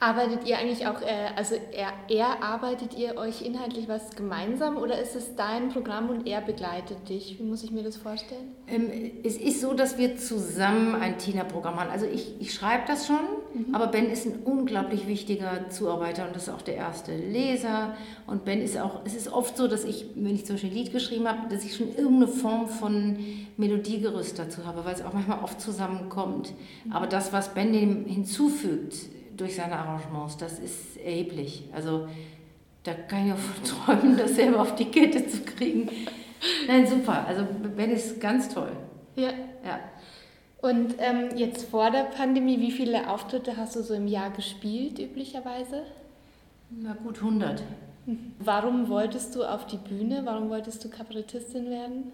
Arbeitet 0.00 0.46
ihr 0.46 0.58
eigentlich 0.58 0.86
auch, 0.86 1.00
äh, 1.00 1.30
also 1.36 1.54
er, 1.72 1.92
er 2.08 2.42
arbeitet 2.42 2.98
ihr 2.98 3.16
euch 3.16 3.42
inhaltlich 3.42 3.88
was 3.88 4.14
gemeinsam 4.16 4.76
oder 4.76 5.00
ist 5.00 5.16
es 5.16 5.34
dein 5.34 5.70
Programm 5.70 6.10
und 6.10 6.26
er 6.26 6.40
begleitet 6.40 7.08
dich? 7.08 7.38
Wie 7.38 7.44
muss 7.44 7.62
ich 7.62 7.70
mir 7.70 7.82
das 7.82 7.96
vorstellen? 7.96 8.52
Ähm, 8.66 8.90
es 9.22 9.36
ist 9.36 9.60
so, 9.60 9.72
dass 9.72 9.96
wir 9.96 10.16
zusammen 10.16 10.94
ein 10.96 11.16
Tina-Programm 11.18 11.80
haben. 11.80 11.90
Also 11.90 12.06
ich, 12.06 12.38
ich 12.40 12.52
schreibe 12.52 12.82
das 12.86 13.06
schon, 13.06 13.20
mhm. 13.54 13.74
aber 13.74 13.86
Ben 13.86 14.10
ist 14.10 14.26
ein 14.26 14.40
unglaublich 14.44 15.06
wichtiger 15.06 15.70
Zuarbeiter 15.70 16.26
und 16.26 16.36
das 16.36 16.48
ist 16.48 16.54
auch 16.54 16.62
der 16.62 16.74
erste 16.74 17.16
Leser. 17.16 17.96
Und 18.26 18.44
Ben 18.44 18.60
ist 18.60 18.78
auch, 18.78 19.00
es 19.06 19.14
ist 19.14 19.32
oft 19.32 19.56
so, 19.56 19.68
dass 19.68 19.84
ich, 19.84 20.06
wenn 20.16 20.34
ich 20.34 20.44
zum 20.44 20.56
Beispiel 20.56 20.70
ein 20.70 20.76
Lied 20.76 20.92
geschrieben 20.92 21.28
habe, 21.28 21.48
dass 21.48 21.64
ich 21.64 21.76
schon 21.76 21.88
irgendeine 21.96 22.28
Form 22.28 22.68
von 22.68 23.18
Melodiegerüst 23.56 24.38
dazu 24.38 24.66
habe, 24.66 24.84
weil 24.84 24.94
es 24.94 25.02
auch 25.02 25.12
manchmal 25.14 25.42
oft 25.42 25.60
zusammenkommt. 25.60 26.52
Mhm. 26.84 26.92
Aber 26.92 27.06
das, 27.06 27.32
was 27.32 27.54
Ben 27.54 27.72
dem 27.72 28.04
hinzufügt, 28.06 28.96
durch 29.36 29.56
seine 29.56 29.76
Arrangements. 29.76 30.36
Das 30.36 30.58
ist 30.58 30.96
erheblich. 30.96 31.64
Also 31.72 32.08
da 32.82 32.94
kann 32.94 33.26
ich 33.26 33.32
auch 33.32 33.38
von 33.38 33.64
träumen, 33.64 34.16
das 34.16 34.36
selber 34.36 34.60
auf 34.60 34.74
die 34.74 34.86
Kette 34.86 35.26
zu 35.26 35.40
kriegen. 35.42 35.88
Nein, 36.66 36.86
super. 36.86 37.26
Also 37.26 37.46
Ben 37.76 37.90
ist 37.90 38.20
ganz 38.20 38.48
toll. 38.48 38.72
Ja. 39.16 39.30
ja. 39.64 39.80
Und 40.60 40.94
ähm, 40.98 41.36
jetzt 41.36 41.68
vor 41.68 41.90
der 41.90 42.04
Pandemie, 42.04 42.60
wie 42.60 42.72
viele 42.72 43.10
Auftritte 43.10 43.56
hast 43.56 43.76
du 43.76 43.82
so 43.82 43.94
im 43.94 44.06
Jahr 44.06 44.30
gespielt 44.30 44.98
üblicherweise? 44.98 45.82
Na 46.70 46.94
gut, 46.94 47.18
100. 47.18 47.62
Warum 48.38 48.88
wolltest 48.88 49.34
du 49.34 49.44
auf 49.44 49.66
die 49.66 49.76
Bühne? 49.76 50.22
Warum 50.24 50.50
wolltest 50.50 50.84
du 50.84 50.90
Kabarettistin 50.90 51.70
werden? 51.70 52.12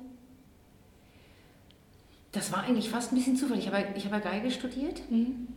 Das 2.32 2.52
war 2.52 2.62
eigentlich 2.62 2.90
fast 2.90 3.12
ein 3.12 3.16
bisschen 3.16 3.36
zufällig. 3.36 3.66
Ich 3.66 3.72
habe, 3.72 3.86
ich 3.96 4.10
habe 4.10 4.20
Geige 4.20 4.50
studiert. 4.50 5.00
Mhm. 5.10 5.48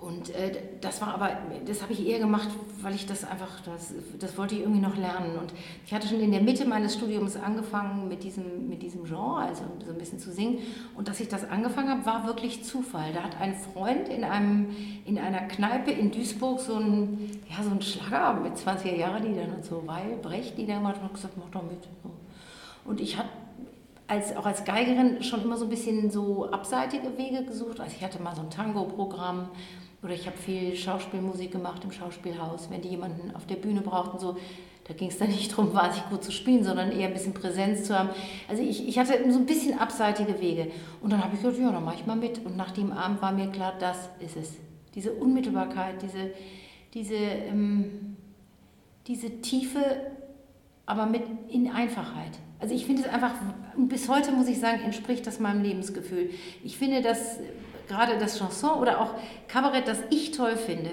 Und 0.00 0.28
äh, 0.34 0.52
das 0.82 1.00
war 1.00 1.14
aber, 1.14 1.30
das 1.64 1.80
habe 1.82 1.92
ich 1.94 2.06
eher 2.06 2.18
gemacht, 2.18 2.48
weil 2.82 2.94
ich 2.94 3.06
das 3.06 3.24
einfach, 3.24 3.60
das, 3.64 3.94
das 4.20 4.36
wollte 4.36 4.54
ich 4.54 4.60
irgendwie 4.60 4.80
noch 4.80 4.96
lernen. 4.96 5.38
Und 5.38 5.54
ich 5.86 5.94
hatte 5.94 6.06
schon 6.06 6.20
in 6.20 6.32
der 6.32 6.42
Mitte 6.42 6.66
meines 6.66 6.94
Studiums 6.94 7.34
angefangen 7.36 8.06
mit 8.06 8.22
diesem, 8.22 8.68
mit 8.68 8.82
diesem 8.82 9.04
Genre, 9.04 9.36
also 9.36 9.64
so 9.84 9.92
ein 9.92 9.98
bisschen 9.98 10.18
zu 10.18 10.30
singen. 10.30 10.58
Und 10.96 11.08
dass 11.08 11.18
ich 11.18 11.28
das 11.28 11.48
angefangen 11.48 11.88
habe, 11.88 12.04
war 12.04 12.26
wirklich 12.26 12.62
Zufall. 12.62 13.14
Da 13.14 13.22
hat 13.22 13.40
ein 13.40 13.54
Freund 13.54 14.08
in, 14.08 14.22
einem, 14.22 14.68
in 15.06 15.18
einer 15.18 15.40
Kneipe 15.48 15.90
in 15.92 16.10
Duisburg 16.10 16.60
so 16.60 16.74
ein, 16.74 17.40
ja, 17.48 17.64
so 17.64 17.80
Schlager 17.80 18.38
mit 18.40 18.52
20er 18.54 18.94
Jahre 18.94 19.20
Liedern 19.20 19.54
und 19.54 19.64
so, 19.64 19.82
Brecht 20.22 20.58
Lieder 20.58 20.74
gemacht 20.74 20.96
und 21.02 21.14
gesagt, 21.14 21.34
mach 21.38 21.50
doch 21.50 21.62
mit. 21.62 21.88
Und 22.84 23.00
ich 23.00 23.16
hatte 23.16 23.30
als, 24.08 24.36
auch 24.36 24.46
als 24.46 24.64
Geigerin 24.64 25.22
schon 25.22 25.42
immer 25.42 25.56
so 25.56 25.64
ein 25.64 25.70
bisschen 25.70 26.10
so 26.10 26.50
abseitige 26.50 27.16
Wege 27.18 27.44
gesucht. 27.44 27.80
Also 27.80 27.94
ich 27.96 28.04
hatte 28.04 28.22
mal 28.22 28.34
so 28.36 28.42
ein 28.42 28.50
Tango-Programm 28.50 29.48
oder 30.06 30.14
ich 30.14 30.26
habe 30.26 30.36
viel 30.36 30.76
Schauspielmusik 30.76 31.50
gemacht 31.50 31.82
im 31.82 31.90
Schauspielhaus, 31.90 32.70
wenn 32.70 32.80
die 32.80 32.90
jemanden 32.90 33.34
auf 33.34 33.44
der 33.44 33.56
Bühne 33.56 33.80
brauchten, 33.80 34.20
so. 34.20 34.36
Da 34.86 34.94
ging 34.94 35.08
es 35.08 35.18
dann 35.18 35.28
nicht 35.30 35.50
darum, 35.50 35.74
wahnsinnig 35.74 36.08
gut 36.10 36.22
zu 36.22 36.30
spielen, 36.30 36.62
sondern 36.62 36.92
eher 36.92 37.08
ein 37.08 37.12
bisschen 37.12 37.34
Präsenz 37.34 37.82
zu 37.84 37.98
haben. 37.98 38.10
Also 38.48 38.62
ich, 38.62 38.86
ich 38.86 39.00
hatte 39.00 39.18
so 39.28 39.38
ein 39.38 39.46
bisschen 39.46 39.76
abseitige 39.76 40.40
Wege. 40.40 40.70
Und 41.00 41.12
dann 41.12 41.24
habe 41.24 41.34
ich 41.34 41.42
gedacht, 41.42 41.58
ja, 41.60 41.72
dann 41.72 41.84
mache 41.84 41.96
ich 41.96 42.06
mal 42.06 42.14
mit. 42.14 42.38
Und 42.46 42.56
nach 42.56 42.70
dem 42.70 42.92
Abend 42.92 43.20
war 43.20 43.32
mir 43.32 43.48
klar, 43.48 43.74
das 43.80 44.08
ist 44.20 44.36
es. 44.36 44.52
Diese 44.94 45.12
Unmittelbarkeit, 45.12 46.00
diese, 46.02 46.30
diese, 46.94 47.16
ähm, 47.16 48.16
diese 49.08 49.40
Tiefe, 49.40 49.80
aber 50.86 51.06
mit 51.06 51.22
in 51.48 51.68
Einfachheit. 51.72 52.38
Also 52.60 52.72
ich 52.72 52.86
finde 52.86 53.02
es 53.02 53.08
einfach, 53.08 53.32
bis 53.76 54.08
heute 54.08 54.30
muss 54.30 54.46
ich 54.46 54.60
sagen, 54.60 54.82
entspricht 54.82 55.26
das 55.26 55.40
meinem 55.40 55.64
Lebensgefühl. 55.64 56.30
Ich 56.62 56.78
finde, 56.78 57.02
dass 57.02 57.40
gerade 57.88 58.18
das 58.18 58.38
Chanson 58.38 58.78
oder 58.78 59.00
auch 59.00 59.14
Kabarett, 59.48 59.88
das 59.88 59.98
ich 60.10 60.32
toll 60.32 60.56
finde, 60.56 60.90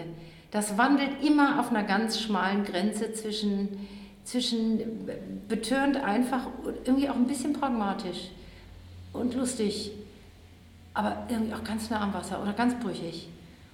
das 0.52 0.78
wandelt 0.78 1.24
immer 1.24 1.60
auf 1.60 1.70
einer 1.70 1.84
ganz 1.84 2.20
schmalen 2.20 2.64
Grenze 2.64 3.14
zwischen, 3.14 3.88
zwischen 4.24 5.10
betörend 5.48 5.98
einfach 5.98 6.48
und 6.64 6.76
irgendwie 6.86 7.10
auch 7.10 7.16
ein 7.16 7.28
bisschen 7.28 7.54
pragmatisch 7.54 8.30
und 9.14 9.34
lustig, 9.36 9.92
aber 10.94 11.26
irgendwie 11.30 11.54
auch 11.54 11.64
ganz 11.64 11.90
nah 11.90 12.02
am 12.02 12.14
Wasser 12.14 12.42
oder 12.42 12.54
ganz 12.54 12.76
brüchig. 12.76 13.30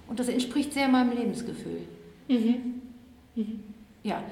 Und 0.08 0.18
das 0.18 0.28
entspricht 0.28 0.72
sehr 0.72 0.88
meinem 0.88 1.16
Lebensgefühl. 1.16 1.82
Mhm. 2.28 2.82
Mhm. 3.34 3.60
Ja. 4.02 4.22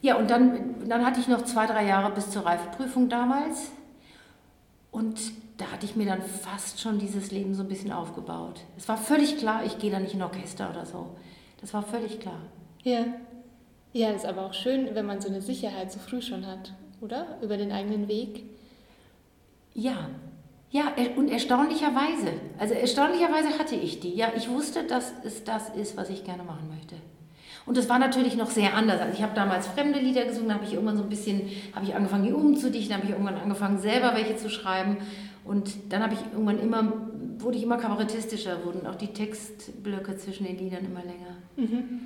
Ja, 0.00 0.16
und 0.16 0.30
dann, 0.30 0.88
dann 0.88 1.04
hatte 1.04 1.20
ich 1.20 1.28
noch 1.28 1.42
zwei, 1.42 1.66
drei 1.66 1.86
Jahre 1.86 2.12
bis 2.12 2.30
zur 2.30 2.46
Reifeprüfung 2.46 3.08
damals. 3.08 3.72
Und 4.90 5.18
da 5.58 5.66
hatte 5.72 5.84
ich 5.84 5.96
mir 5.96 6.06
dann 6.06 6.22
fast 6.22 6.80
schon 6.80 6.98
dieses 6.98 7.30
Leben 7.32 7.54
so 7.54 7.62
ein 7.62 7.68
bisschen 7.68 7.92
aufgebaut. 7.92 8.60
Es 8.76 8.88
war 8.88 8.96
völlig 8.96 9.38
klar, 9.38 9.64
ich 9.66 9.78
gehe 9.78 9.90
da 9.90 9.98
nicht 9.98 10.14
in 10.14 10.22
Orchester 10.22 10.70
oder 10.70 10.86
so. 10.86 11.16
Das 11.60 11.74
war 11.74 11.82
völlig 11.82 12.20
klar. 12.20 12.40
Ja. 12.84 13.04
Ja, 13.92 14.12
das 14.12 14.22
ist 14.22 14.28
aber 14.28 14.46
auch 14.46 14.54
schön, 14.54 14.94
wenn 14.94 15.06
man 15.06 15.20
so 15.20 15.28
eine 15.28 15.42
Sicherheit 15.42 15.90
so 15.90 15.98
früh 15.98 16.22
schon 16.22 16.46
hat, 16.46 16.72
oder? 17.00 17.38
Über 17.42 17.56
den 17.56 17.72
eigenen 17.72 18.06
Weg. 18.06 18.44
Ja. 19.74 20.08
Ja, 20.70 20.92
und 21.16 21.30
erstaunlicherweise, 21.30 22.30
also 22.58 22.74
erstaunlicherweise 22.74 23.58
hatte 23.58 23.74
ich 23.74 24.00
die. 24.00 24.14
Ja, 24.14 24.32
ich 24.36 24.50
wusste, 24.50 24.84
dass 24.84 25.12
es 25.24 25.42
das 25.42 25.70
ist, 25.70 25.96
was 25.96 26.10
ich 26.10 26.24
gerne 26.24 26.42
machen 26.42 26.68
möchte. 26.68 26.96
Und 27.64 27.76
das 27.76 27.88
war 27.88 27.98
natürlich 27.98 28.36
noch 28.36 28.50
sehr 28.50 28.74
anders. 28.74 29.00
Also 29.00 29.14
ich 29.14 29.22
habe 29.22 29.34
damals 29.34 29.66
fremde 29.66 29.98
Lieder 29.98 30.24
gesungen, 30.24 30.54
habe 30.54 30.64
ich 30.64 30.74
irgendwann 30.74 30.96
so 30.96 31.02
ein 31.02 31.08
bisschen, 31.08 31.50
habe 31.74 31.84
ich 31.84 31.94
angefangen, 31.94 32.24
die 32.24 32.32
umzudichten, 32.32 32.94
habe 32.94 33.04
ich 33.06 33.10
irgendwann 33.10 33.36
angefangen, 33.36 33.78
selber 33.78 34.14
welche 34.14 34.36
zu 34.36 34.48
schreiben. 34.50 34.98
Und 35.48 35.92
dann 35.92 36.02
habe 36.02 36.14
ich 36.14 36.20
irgendwann 36.32 36.60
immer, 36.60 36.92
wurde 37.38 37.56
ich 37.56 37.62
immer 37.62 37.78
kabarettistischer, 37.78 38.64
wurden 38.64 38.86
auch 38.86 38.96
die 38.96 39.08
Textblöcke 39.08 40.16
zwischen 40.18 40.44
den 40.46 40.58
Liedern 40.58 40.84
immer 40.84 41.02
länger. 41.02 41.36
Mhm. 41.56 42.00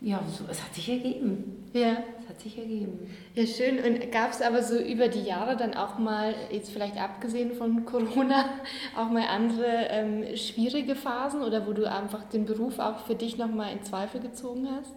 Ja, 0.00 0.20
so, 0.26 0.44
es 0.50 0.60
hat 0.60 0.74
sich 0.74 0.88
ergeben. 0.88 1.64
Ja. 1.72 1.98
Es 2.20 2.28
hat 2.28 2.40
sich 2.40 2.58
ergeben. 2.58 3.08
Ja, 3.36 3.46
schön. 3.46 3.78
Und 3.78 4.10
gab 4.10 4.32
es 4.32 4.42
aber 4.42 4.64
so 4.64 4.76
über 4.76 5.06
die 5.06 5.22
Jahre 5.22 5.56
dann 5.56 5.74
auch 5.74 5.96
mal, 5.96 6.34
jetzt 6.50 6.72
vielleicht 6.72 7.00
abgesehen 7.00 7.54
von 7.54 7.84
Corona, 7.84 8.46
auch 8.96 9.08
mal 9.10 9.28
andere 9.28 9.86
ähm, 9.90 10.36
schwierige 10.36 10.96
Phasen 10.96 11.42
oder 11.42 11.68
wo 11.68 11.72
du 11.72 11.88
einfach 11.88 12.24
den 12.24 12.46
Beruf 12.46 12.80
auch 12.80 13.06
für 13.06 13.14
dich 13.14 13.38
nochmal 13.38 13.72
in 13.72 13.84
Zweifel 13.84 14.20
gezogen 14.20 14.66
hast? 14.76 14.94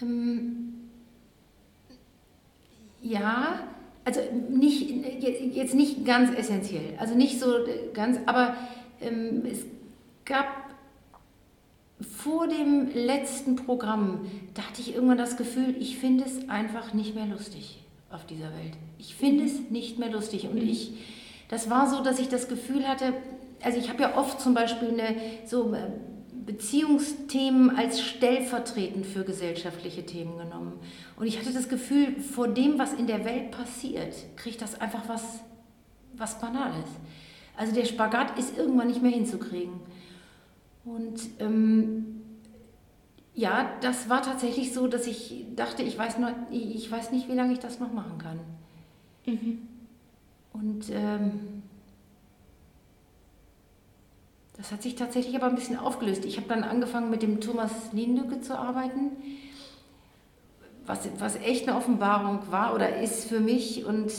Ähm, 0.00 0.88
ja, 3.02 3.60
also 4.04 4.20
nicht, 4.48 4.90
jetzt 5.54 5.74
nicht 5.74 6.04
ganz 6.04 6.36
essentiell, 6.36 6.94
also 6.98 7.14
nicht 7.14 7.38
so 7.38 7.46
ganz, 7.92 8.18
aber 8.26 8.56
ähm, 9.00 9.42
es 9.50 9.64
gab 10.24 10.46
vor 12.00 12.48
dem 12.48 12.90
letzten 12.94 13.56
Programm, 13.56 14.26
da 14.54 14.62
hatte 14.62 14.80
ich 14.80 14.94
irgendwann 14.94 15.18
das 15.18 15.36
Gefühl, 15.36 15.74
ich 15.78 15.98
finde 15.98 16.24
es 16.24 16.48
einfach 16.48 16.94
nicht 16.94 17.14
mehr 17.14 17.26
lustig 17.26 17.80
auf 18.10 18.24
dieser 18.26 18.46
Welt. 18.46 18.72
Ich 18.98 19.14
finde 19.14 19.44
es 19.44 19.70
nicht 19.70 19.98
mehr 19.98 20.10
lustig. 20.10 20.48
Und 20.48 20.62
ich, 20.62 20.92
das 21.48 21.68
war 21.68 21.88
so, 21.88 22.02
dass 22.02 22.18
ich 22.18 22.28
das 22.28 22.48
Gefühl 22.48 22.88
hatte, 22.88 23.12
also 23.62 23.78
ich 23.78 23.90
habe 23.90 24.02
ja 24.02 24.16
oft 24.16 24.40
zum 24.40 24.54
Beispiel 24.54 24.88
eine, 24.88 25.16
so 25.44 25.74
äh, 25.74 25.82
Beziehungsthemen 26.50 27.76
als 27.76 28.02
stellvertretend 28.02 29.06
für 29.06 29.22
gesellschaftliche 29.22 30.04
Themen 30.04 30.36
genommen. 30.36 30.80
Und 31.14 31.28
ich 31.28 31.38
hatte 31.38 31.52
das 31.52 31.68
Gefühl, 31.68 32.20
vor 32.20 32.48
dem, 32.48 32.76
was 32.76 32.92
in 32.92 33.06
der 33.06 33.24
Welt 33.24 33.52
passiert, 33.52 34.16
kriegt 34.34 34.60
das 34.60 34.80
einfach 34.80 35.08
was, 35.08 35.38
was 36.14 36.40
Banales. 36.40 36.88
Also 37.56 37.72
der 37.72 37.84
Spagat 37.84 38.36
ist 38.36 38.58
irgendwann 38.58 38.88
nicht 38.88 39.00
mehr 39.00 39.12
hinzukriegen. 39.12 39.74
Und 40.84 41.20
ähm, 41.38 42.22
ja, 43.36 43.70
das 43.80 44.08
war 44.08 44.20
tatsächlich 44.20 44.74
so, 44.74 44.88
dass 44.88 45.06
ich 45.06 45.44
dachte, 45.54 45.84
ich 45.84 45.96
weiß, 45.96 46.18
noch, 46.18 46.32
ich 46.50 46.90
weiß 46.90 47.12
nicht, 47.12 47.28
wie 47.28 47.34
lange 47.34 47.52
ich 47.52 47.60
das 47.60 47.78
noch 47.78 47.92
machen 47.92 48.18
kann. 48.18 48.40
Mhm. 49.24 49.58
Und 50.52 50.90
ähm, 50.90 51.59
das 54.60 54.72
hat 54.72 54.82
sich 54.82 54.94
tatsächlich 54.94 55.34
aber 55.36 55.46
ein 55.46 55.54
bisschen 55.54 55.78
aufgelöst. 55.78 56.26
Ich 56.26 56.36
habe 56.36 56.46
dann 56.46 56.64
angefangen 56.64 57.08
mit 57.08 57.22
dem 57.22 57.40
Thomas 57.40 57.70
Nienlücke 57.94 58.42
zu 58.42 58.58
arbeiten, 58.58 59.12
was, 60.84 61.08
was 61.18 61.36
echt 61.36 61.66
eine 61.66 61.78
Offenbarung 61.78 62.40
war 62.50 62.74
oder 62.74 63.00
ist 63.00 63.24
für 63.26 63.40
mich. 63.40 63.86
Und 63.86 64.12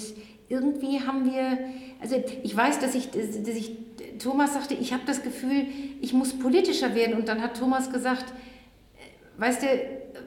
irgendwie 0.50 1.02
haben 1.02 1.32
wir, 1.32 1.60
also 2.02 2.16
ich 2.42 2.58
weiß, 2.58 2.80
dass 2.80 2.96
ich, 2.96 3.12
dass 3.12 3.56
ich 3.56 3.78
Thomas 4.18 4.56
sagte, 4.56 4.74
ich 4.74 4.94
habe 4.94 5.04
das 5.06 5.22
Gefühl, 5.22 5.68
ich 6.02 6.12
muss 6.12 6.34
politischer 6.34 6.96
werden. 6.96 7.16
Und 7.16 7.28
dann 7.28 7.40
hat 7.40 7.60
Thomas 7.60 7.92
gesagt, 7.92 8.26
weißt 9.38 9.62
du, 9.62 9.68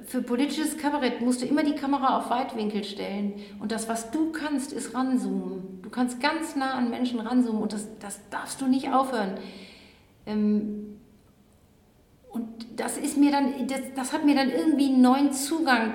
für 0.07 0.23
politisches 0.23 0.79
Kabarett 0.79 1.23
musst 1.23 1.43
du 1.43 1.47
immer 1.47 1.65
die 1.65 1.75
Kamera 1.75 2.19
auf 2.19 2.31
Weitwinkel 2.31 2.85
stellen. 2.85 3.35
Und 3.59 3.73
das, 3.73 3.89
was 3.89 4.13
du 4.13 4.31
kannst, 4.31 4.73
ist 4.73 4.95
ranzoomen. 4.95 5.83
Du 5.83 5.91
kannst 5.91 6.21
ganz 6.21 6.55
nah 6.55 6.75
an 6.75 6.91
Menschen 6.91 7.19
ranzoomen 7.19 7.63
und 7.63 7.73
das, 7.73 7.89
das 7.99 8.21
darfst 8.31 8.61
du 8.61 8.69
nicht 8.69 8.93
aufhören. 8.93 9.39
Ähm, 10.27 10.99
und 12.31 12.49
das 12.77 12.99
ist 12.99 13.17
mir 13.17 13.31
dann, 13.31 13.67
das, 13.69 13.81
das 13.95 14.13
hat 14.13 14.25
mir 14.25 14.35
dann 14.35 14.51
irgendwie 14.51 14.87
einen 14.87 15.03
neuen 15.03 15.33
Zugang 15.33 15.93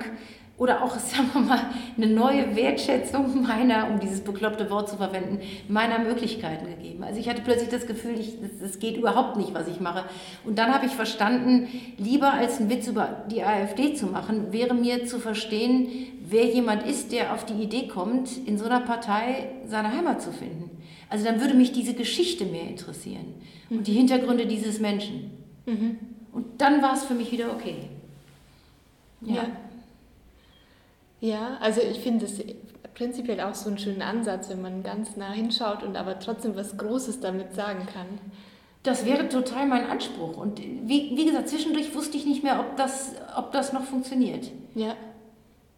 oder 0.60 0.82
auch, 0.82 0.98
sagen 0.98 1.30
wir 1.32 1.40
mal, 1.40 1.60
eine 1.96 2.06
neue 2.06 2.54
Wertschätzung 2.54 3.42
meiner, 3.42 3.88
um 3.90 3.98
dieses 3.98 4.20
bekloppte 4.20 4.70
Wort 4.70 4.88
zu 4.88 4.96
verwenden, 4.96 5.40
meiner 5.68 5.98
Möglichkeiten 5.98 6.66
gegeben. 6.66 7.02
Also 7.02 7.18
ich 7.18 7.28
hatte 7.28 7.42
plötzlich 7.42 7.70
das 7.70 7.86
Gefühl, 7.86 8.14
es 8.62 8.78
geht 8.78 8.96
überhaupt 8.96 9.36
nicht, 9.36 9.54
was 9.54 9.66
ich 9.68 9.80
mache. 9.80 10.04
Und 10.44 10.58
dann 10.58 10.72
habe 10.72 10.86
ich 10.86 10.92
verstanden, 10.92 11.68
lieber 11.96 12.32
als 12.32 12.60
einen 12.60 12.70
Witz 12.70 12.86
über 12.86 13.24
die 13.30 13.42
AfD 13.42 13.94
zu 13.94 14.06
machen, 14.06 14.52
wäre 14.52 14.74
mir 14.74 15.06
zu 15.06 15.18
verstehen, 15.18 15.88
wer 16.28 16.44
jemand 16.44 16.86
ist, 16.86 17.10
der 17.10 17.34
auf 17.34 17.44
die 17.44 17.54
Idee 17.54 17.88
kommt, 17.88 18.30
in 18.46 18.58
so 18.58 18.66
einer 18.66 18.80
Partei 18.80 19.48
seine 19.66 19.92
Heimat 19.92 20.22
zu 20.22 20.30
finden. 20.30 20.70
Also 21.10 21.24
dann 21.24 21.40
würde 21.40 21.54
mich 21.54 21.72
diese 21.72 21.94
Geschichte 21.94 22.46
mehr 22.46 22.68
interessieren 22.68 23.34
und 23.68 23.86
die 23.86 23.92
Hintergründe 23.92 24.46
dieses 24.46 24.80
Menschen. 24.80 25.30
Mhm. 25.66 25.98
Und 26.32 26.46
dann 26.60 26.80
war 26.80 26.94
es 26.94 27.04
für 27.04 27.14
mich 27.14 27.30
wieder 27.32 27.52
okay. 27.52 27.88
ja. 29.20 29.34
ja. 29.34 29.46
Ja, 31.20 31.58
also 31.60 31.82
ich 31.82 31.98
finde 31.98 32.24
es 32.24 32.42
prinzipiell 32.94 33.40
auch 33.40 33.54
so 33.54 33.68
einen 33.68 33.78
schönen 33.78 34.02
Ansatz, 34.02 34.48
wenn 34.48 34.62
man 34.62 34.82
ganz 34.82 35.16
nah 35.16 35.32
hinschaut 35.32 35.82
und 35.82 35.96
aber 35.96 36.18
trotzdem 36.18 36.56
was 36.56 36.76
Großes 36.76 37.20
damit 37.20 37.54
sagen 37.54 37.86
kann. 37.92 38.06
Das 38.82 39.04
wäre 39.04 39.28
total 39.28 39.66
mein 39.66 39.86
Anspruch. 39.86 40.38
Und 40.38 40.58
wie, 40.60 41.14
wie 41.14 41.26
gesagt, 41.26 41.50
zwischendurch 41.50 41.94
wusste 41.94 42.16
ich 42.16 42.24
nicht 42.24 42.42
mehr, 42.42 42.58
ob 42.58 42.76
das, 42.76 43.12
ob 43.36 43.52
das 43.52 43.74
noch 43.74 43.84
funktioniert. 43.84 44.50
Ja. 44.74 44.96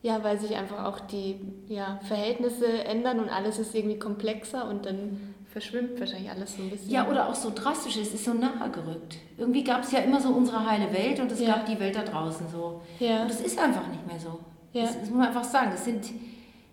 Ja, 0.02 0.22
weil 0.24 0.38
sich 0.38 0.56
einfach 0.56 0.84
auch 0.84 0.98
die 0.98 1.40
ja, 1.68 2.00
Verhältnisse 2.08 2.84
ändern 2.84 3.20
und 3.20 3.28
alles 3.28 3.58
ist 3.60 3.74
irgendwie 3.74 3.98
komplexer 3.98 4.68
und 4.68 4.84
dann 4.84 5.34
verschwimmt 5.52 6.00
wahrscheinlich 6.00 6.30
alles 6.30 6.56
so 6.56 6.62
ein 6.62 6.70
bisschen. 6.70 6.90
Ja, 6.90 7.08
oder 7.08 7.28
auch 7.28 7.34
so 7.34 7.52
drastisch, 7.54 7.96
es 7.98 8.12
ist 8.12 8.24
so 8.24 8.34
nahe 8.34 8.68
gerückt. 8.70 9.18
Irgendwie 9.36 9.62
gab 9.62 9.84
es 9.84 9.92
ja 9.92 10.00
immer 10.00 10.20
so 10.20 10.30
unsere 10.30 10.66
heile 10.66 10.92
Welt 10.92 11.20
und 11.20 11.30
es 11.30 11.40
ja. 11.40 11.54
gab 11.54 11.66
die 11.66 11.78
Welt 11.78 11.94
da 11.94 12.02
draußen 12.02 12.46
so. 12.50 12.80
Ja. 12.98 13.22
Und 13.22 13.30
es 13.30 13.40
ist 13.40 13.58
einfach 13.60 13.86
nicht 13.88 14.06
mehr 14.06 14.18
so. 14.18 14.40
Ja. 14.72 14.82
Das, 14.82 14.98
das, 14.98 15.08
muss 15.10 15.18
man 15.18 15.28
einfach 15.28 15.44
sagen. 15.44 15.70
Es 15.74 15.84
sind, 15.84 16.04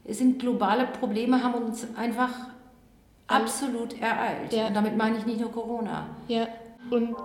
es 0.05 0.17
sind 0.17 0.39
globale 0.39 0.87
Probleme, 0.87 1.43
haben 1.43 1.55
uns 1.65 1.85
einfach 1.95 2.31
absolut 3.27 3.99
ereilt. 4.01 4.53
Ja. 4.53 4.67
Und 4.67 4.73
damit 4.73 4.97
meine 4.97 5.17
ich 5.17 5.25
nicht 5.25 5.39
nur 5.39 5.51
Corona. 5.51 6.07
Ja. 6.27 6.47
Und 6.89 7.15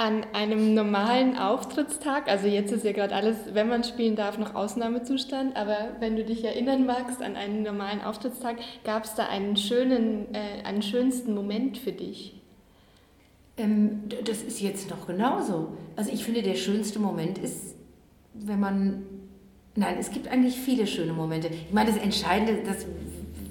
an 0.00 0.24
einem 0.32 0.72
normalen 0.72 1.36
Auftrittstag, 1.36 2.26
also 2.30 2.46
jetzt 2.46 2.72
ist 2.72 2.86
ja 2.86 2.92
gerade 2.92 3.14
alles, 3.14 3.36
wenn 3.52 3.68
man 3.68 3.84
spielen 3.84 4.16
darf, 4.16 4.38
noch 4.38 4.54
Ausnahmezustand, 4.54 5.54
aber 5.54 5.90
wenn 5.98 6.16
du 6.16 6.24
dich 6.24 6.42
erinnern 6.42 6.86
magst 6.86 7.20
an 7.20 7.36
einen 7.36 7.62
normalen 7.62 8.00
Auftrittstag, 8.00 8.56
gab 8.82 9.04
es 9.04 9.14
da 9.14 9.26
einen 9.26 9.58
schönen, 9.58 10.34
äh, 10.34 10.64
einen 10.64 10.80
schönsten 10.80 11.34
Moment 11.34 11.76
für 11.76 11.92
dich? 11.92 12.34
Ähm, 13.58 14.04
das 14.24 14.40
ist 14.40 14.62
jetzt 14.62 14.88
noch 14.88 15.06
genauso. 15.06 15.76
Also 15.96 16.10
ich 16.10 16.24
finde, 16.24 16.40
der 16.40 16.54
schönste 16.54 16.98
Moment 16.98 17.36
ist, 17.36 17.74
wenn 18.32 18.58
man 18.58 19.02
Nein, 19.76 19.96
es 20.00 20.10
gibt 20.10 20.26
eigentlich 20.26 20.56
viele 20.56 20.84
schöne 20.86 21.12
Momente. 21.12 21.48
Ich 21.48 21.72
meine, 21.72 21.92
das 21.92 22.02
Entscheidende, 22.02 22.60
das 22.66 22.86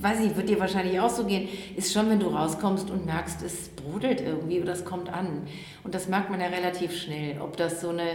weiß 0.01 0.21
ich, 0.21 0.35
wird 0.35 0.49
dir 0.49 0.59
wahrscheinlich 0.59 0.99
auch 0.99 1.09
so 1.09 1.25
gehen, 1.25 1.49
ist 1.75 1.93
schon, 1.93 2.09
wenn 2.09 2.19
du 2.19 2.27
rauskommst 2.27 2.89
und 2.89 3.05
merkst, 3.05 3.41
es 3.43 3.69
brodelt 3.69 4.21
irgendwie 4.21 4.61
oder 4.61 4.73
es 4.73 4.85
kommt 4.85 5.09
an. 5.09 5.43
Und 5.83 5.93
das 5.93 6.07
merkt 6.07 6.29
man 6.29 6.39
ja 6.39 6.47
relativ 6.47 6.95
schnell, 6.95 7.41
ob 7.41 7.57
das 7.57 7.81
so 7.81 7.89
eine, 7.89 8.05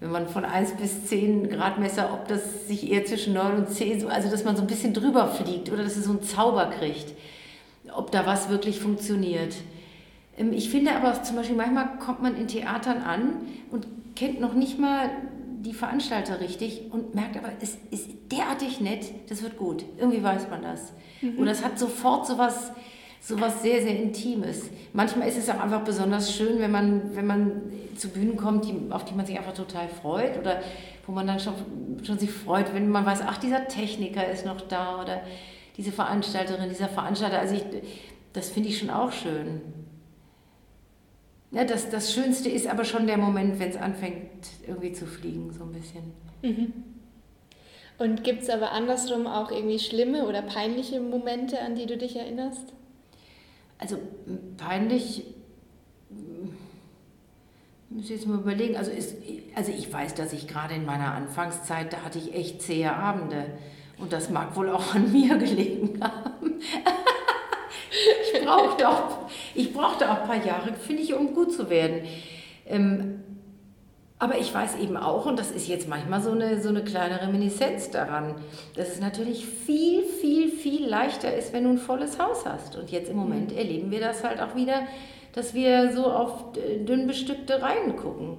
wenn 0.00 0.10
man 0.10 0.28
von 0.28 0.44
1 0.44 0.72
bis 0.72 1.06
10 1.06 1.50
Grad 1.50 1.78
Messer, 1.78 2.12
ob 2.12 2.28
das 2.28 2.68
sich 2.68 2.90
eher 2.90 3.04
zwischen 3.04 3.34
9 3.34 3.56
und 3.56 3.70
10, 3.70 4.08
also 4.08 4.30
dass 4.30 4.44
man 4.44 4.56
so 4.56 4.62
ein 4.62 4.68
bisschen 4.68 4.94
drüber 4.94 5.28
fliegt 5.28 5.70
oder 5.70 5.82
dass 5.82 5.96
es 5.96 6.04
so 6.04 6.10
einen 6.10 6.22
Zauber 6.22 6.66
kriegt, 6.78 7.12
ob 7.94 8.10
da 8.10 8.26
was 8.26 8.48
wirklich 8.48 8.78
funktioniert. 8.78 9.54
Ähm, 10.38 10.52
ich 10.52 10.70
finde 10.70 10.92
aber 10.94 11.22
zum 11.22 11.36
Beispiel, 11.36 11.56
manchmal 11.56 11.98
kommt 11.98 12.22
man 12.22 12.36
in 12.36 12.46
Theatern 12.46 13.02
an 13.02 13.34
und 13.70 13.86
kennt 14.14 14.40
noch 14.40 14.54
nicht 14.54 14.78
mal 14.78 15.10
die 15.66 15.74
Veranstalter 15.74 16.40
richtig 16.40 16.82
und 16.92 17.14
merkt 17.14 17.36
aber, 17.36 17.50
es 17.60 17.76
ist 17.90 18.08
derartig 18.30 18.80
nett, 18.80 19.04
das 19.28 19.42
wird 19.42 19.58
gut. 19.58 19.84
Irgendwie 19.98 20.22
weiß 20.22 20.48
man 20.48 20.62
das. 20.62 20.92
Mhm. 21.20 21.38
Und 21.38 21.46
das 21.46 21.64
hat 21.64 21.76
sofort 21.76 22.26
so 22.26 22.38
was, 22.38 22.70
so 23.20 23.40
was 23.40 23.62
sehr, 23.62 23.82
sehr 23.82 24.00
Intimes. 24.00 24.70
Manchmal 24.92 25.28
ist 25.28 25.36
es 25.36 25.50
auch 25.50 25.58
einfach 25.58 25.82
besonders 25.82 26.32
schön, 26.32 26.60
wenn 26.60 26.70
man, 26.70 27.16
wenn 27.16 27.26
man 27.26 27.62
zu 27.96 28.10
Bühnen 28.10 28.36
kommt, 28.36 28.66
die, 28.66 28.74
auf 28.90 29.04
die 29.04 29.14
man 29.14 29.26
sich 29.26 29.36
einfach 29.36 29.54
total 29.54 29.88
freut 29.88 30.38
oder 30.38 30.60
wo 31.04 31.12
man 31.12 31.26
dann 31.26 31.40
schon, 31.40 31.54
schon 32.04 32.18
sich 32.18 32.30
freut, 32.30 32.72
wenn 32.72 32.88
man 32.88 33.04
weiß, 33.04 33.22
ach, 33.26 33.38
dieser 33.38 33.66
Techniker 33.66 34.28
ist 34.28 34.46
noch 34.46 34.60
da 34.60 35.02
oder 35.02 35.22
diese 35.76 35.90
Veranstalterin, 35.90 36.68
dieser 36.68 36.88
Veranstalter. 36.88 37.40
Also 37.40 37.56
ich, 37.56 37.64
das 38.32 38.50
finde 38.50 38.68
ich 38.68 38.78
schon 38.78 38.90
auch 38.90 39.10
schön. 39.10 39.62
Ja, 41.56 41.64
das, 41.64 41.88
das 41.88 42.12
Schönste 42.12 42.50
ist 42.50 42.66
aber 42.66 42.84
schon 42.84 43.06
der 43.06 43.16
Moment, 43.16 43.58
wenn 43.58 43.70
es 43.70 43.76
anfängt 43.76 44.46
irgendwie 44.66 44.92
zu 44.92 45.06
fliegen, 45.06 45.50
so 45.54 45.64
ein 45.64 45.72
bisschen. 45.72 46.12
Mhm. 46.42 46.72
Und 47.96 48.24
gibt 48.24 48.42
es 48.42 48.50
aber 48.50 48.72
andersrum 48.72 49.26
auch 49.26 49.50
irgendwie 49.50 49.78
schlimme 49.78 50.26
oder 50.28 50.42
peinliche 50.42 51.00
Momente, 51.00 51.58
an 51.62 51.74
die 51.74 51.86
du 51.86 51.96
dich 51.96 52.14
erinnerst? 52.16 52.74
Also 53.78 53.96
peinlich, 54.58 55.24
muss 57.88 58.04
ich 58.04 58.10
jetzt 58.10 58.26
mal 58.26 58.38
überlegen. 58.38 58.76
Also, 58.76 58.90
ist, 58.90 59.16
also 59.54 59.72
ich 59.72 59.90
weiß, 59.90 60.14
dass 60.14 60.34
ich 60.34 60.46
gerade 60.46 60.74
in 60.74 60.84
meiner 60.84 61.14
Anfangszeit, 61.14 61.90
da 61.90 62.02
hatte 62.02 62.18
ich 62.18 62.34
echt 62.34 62.60
zähe 62.60 62.92
Abende. 62.92 63.46
Und 63.96 64.12
das 64.12 64.28
mag 64.28 64.54
wohl 64.56 64.68
auch 64.68 64.94
an 64.94 65.10
mir 65.18 65.38
gelegen 65.38 65.98
haben. 66.02 66.60
Ich 68.34 68.44
brauchte 68.44 68.88
auch, 68.88 69.18
ich 69.54 69.72
brauchte 69.72 70.10
auch 70.10 70.22
ein 70.22 70.26
paar 70.26 70.44
Jahre, 70.44 70.72
finde 70.74 71.02
ich, 71.02 71.14
um 71.14 71.34
gut 71.34 71.52
zu 71.52 71.70
werden. 71.70 72.02
Ähm, 72.66 73.22
aber 74.18 74.38
ich 74.38 74.52
weiß 74.52 74.78
eben 74.78 74.96
auch, 74.96 75.26
und 75.26 75.38
das 75.38 75.50
ist 75.50 75.68
jetzt 75.68 75.88
manchmal 75.88 76.22
so 76.22 76.30
eine, 76.30 76.62
so 76.62 76.70
eine 76.70 76.82
kleine 76.82 77.20
Reminiszenz 77.20 77.90
daran, 77.90 78.34
dass 78.74 78.88
es 78.88 79.00
natürlich 79.00 79.44
viel, 79.44 80.04
viel, 80.04 80.50
viel 80.50 80.86
leichter 80.86 81.34
ist, 81.36 81.52
wenn 81.52 81.64
du 81.64 81.70
ein 81.70 81.78
volles 81.78 82.18
Haus 82.18 82.46
hast. 82.46 82.76
Und 82.76 82.90
jetzt 82.90 83.10
im 83.10 83.16
Moment 83.16 83.52
mhm. 83.52 83.58
erleben 83.58 83.90
wir 83.90 84.00
das 84.00 84.24
halt 84.24 84.40
auch 84.40 84.56
wieder, 84.56 84.86
dass 85.34 85.52
wir 85.52 85.92
so 85.92 86.06
auf 86.06 86.52
dünn 86.54 87.06
bestückte 87.06 87.60
Reihen 87.60 87.96
gucken. 87.96 88.38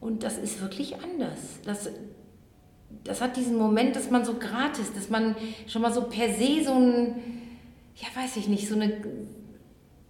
Und 0.00 0.22
das 0.22 0.38
ist 0.38 0.62
wirklich 0.62 0.94
anders. 1.02 1.58
Das, 1.64 1.90
das 3.02 3.20
hat 3.20 3.36
diesen 3.36 3.58
Moment, 3.58 3.96
dass 3.96 4.10
man 4.10 4.24
so 4.24 4.34
gratis, 4.34 4.92
dass 4.94 5.10
man 5.10 5.34
schon 5.66 5.82
mal 5.82 5.92
so 5.92 6.02
per 6.02 6.32
se 6.32 6.62
so 6.64 6.72
ein, 6.72 7.16
ja 7.96 8.08
weiß 8.14 8.36
ich 8.36 8.48
nicht, 8.48 8.68
so 8.68 8.74
eine 8.74 8.92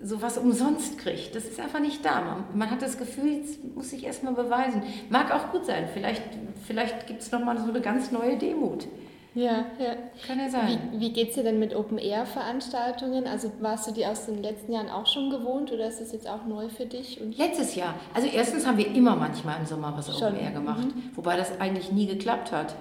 so 0.03 0.23
was 0.23 0.38
umsonst 0.38 0.99
kriegt. 0.99 1.35
Das 1.35 1.45
ist 1.45 1.61
einfach 1.61 1.81
nicht 1.81 2.05
da. 2.05 2.21
Man, 2.23 2.45
man 2.55 2.71
hat 2.71 2.83
das 2.83 2.99
Gefühl, 2.99 3.35
jetzt 3.35 3.62
muss 3.75 3.93
ich 3.93 4.05
erstmal 4.05 4.33
beweisen. 4.33 4.83
Mag 5.11 5.31
auch 5.31 5.53
gut 5.53 5.66
sein. 5.66 5.88
Vielleicht, 5.93 6.23
vielleicht 6.66 7.07
gibt 7.07 7.21
es 7.23 7.31
nochmal 7.31 7.59
so 7.59 7.69
eine 7.69 7.81
ganz 7.81 8.11
neue 8.11 8.38
Demut. 8.38 8.87
Ja, 9.35 9.66
ja. 9.79 9.95
Kann 10.27 10.40
ja 10.40 10.49
sein. 10.49 10.90
Wie, 10.93 11.01
wie 11.01 11.12
geht 11.12 11.29
es 11.29 11.35
dir 11.37 11.45
denn 11.45 11.61
mit 11.61 11.75
Open-Air-Veranstaltungen? 11.75 13.29
Also 13.29 13.53
warst 13.61 13.88
du 13.88 13.93
die 13.93 14.05
aus 14.05 14.27
den 14.27 14.43
letzten 14.43 14.73
Jahren 14.73 14.88
auch 14.88 15.07
schon 15.07 15.31
gewohnt 15.31 15.71
oder 15.71 15.87
ist 15.87 16.01
das 16.01 16.12
jetzt 16.12 16.29
auch 16.29 16.47
neu 16.47 16.69
für 16.69 16.87
dich? 16.87 17.21
Und 17.21 17.38
Letztes 17.38 17.77
Jahr. 17.77 17.95
Also 18.12 18.27
erstens 18.27 18.66
haben 18.66 18.79
wir 18.79 18.88
immer 18.93 19.14
manchmal 19.14 19.61
im 19.61 19.66
Sommer 19.66 19.95
was 19.97 20.09
Open-Air 20.11 20.51
gemacht, 20.51 20.87
mhm. 20.87 21.11
wobei 21.14 21.37
das 21.37 21.61
eigentlich 21.61 21.93
nie 21.93 22.07
geklappt 22.07 22.51
hat. 22.51 22.75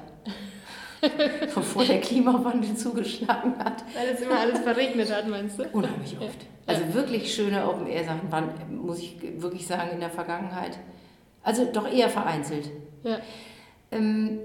bevor 1.56 1.86
der 1.86 2.02
Klimawandel 2.02 2.76
zugeschlagen 2.76 3.58
hat. 3.60 3.84
Weil 3.96 4.10
es 4.14 4.22
immer 4.22 4.40
alles 4.40 4.60
verregnet 4.60 5.14
hat, 5.14 5.28
meinst 5.28 5.60
du? 5.60 5.64
Unheimlich 5.72 6.18
oft. 6.20 6.46
Also 6.66 6.94
wirklich 6.94 7.34
schöne 7.34 7.68
Open-Air-Sachen 7.68 8.32
waren, 8.32 8.50
muss 8.70 9.00
ich 9.00 9.18
wirklich 9.38 9.66
sagen, 9.66 9.92
in 9.94 10.00
der 10.00 10.10
Vergangenheit. 10.10 10.78
Also 11.42 11.66
doch 11.66 11.92
eher 11.92 12.10
vereinzelt. 12.10 12.70
Ja. 13.04 13.20
Ähm, 13.92 14.40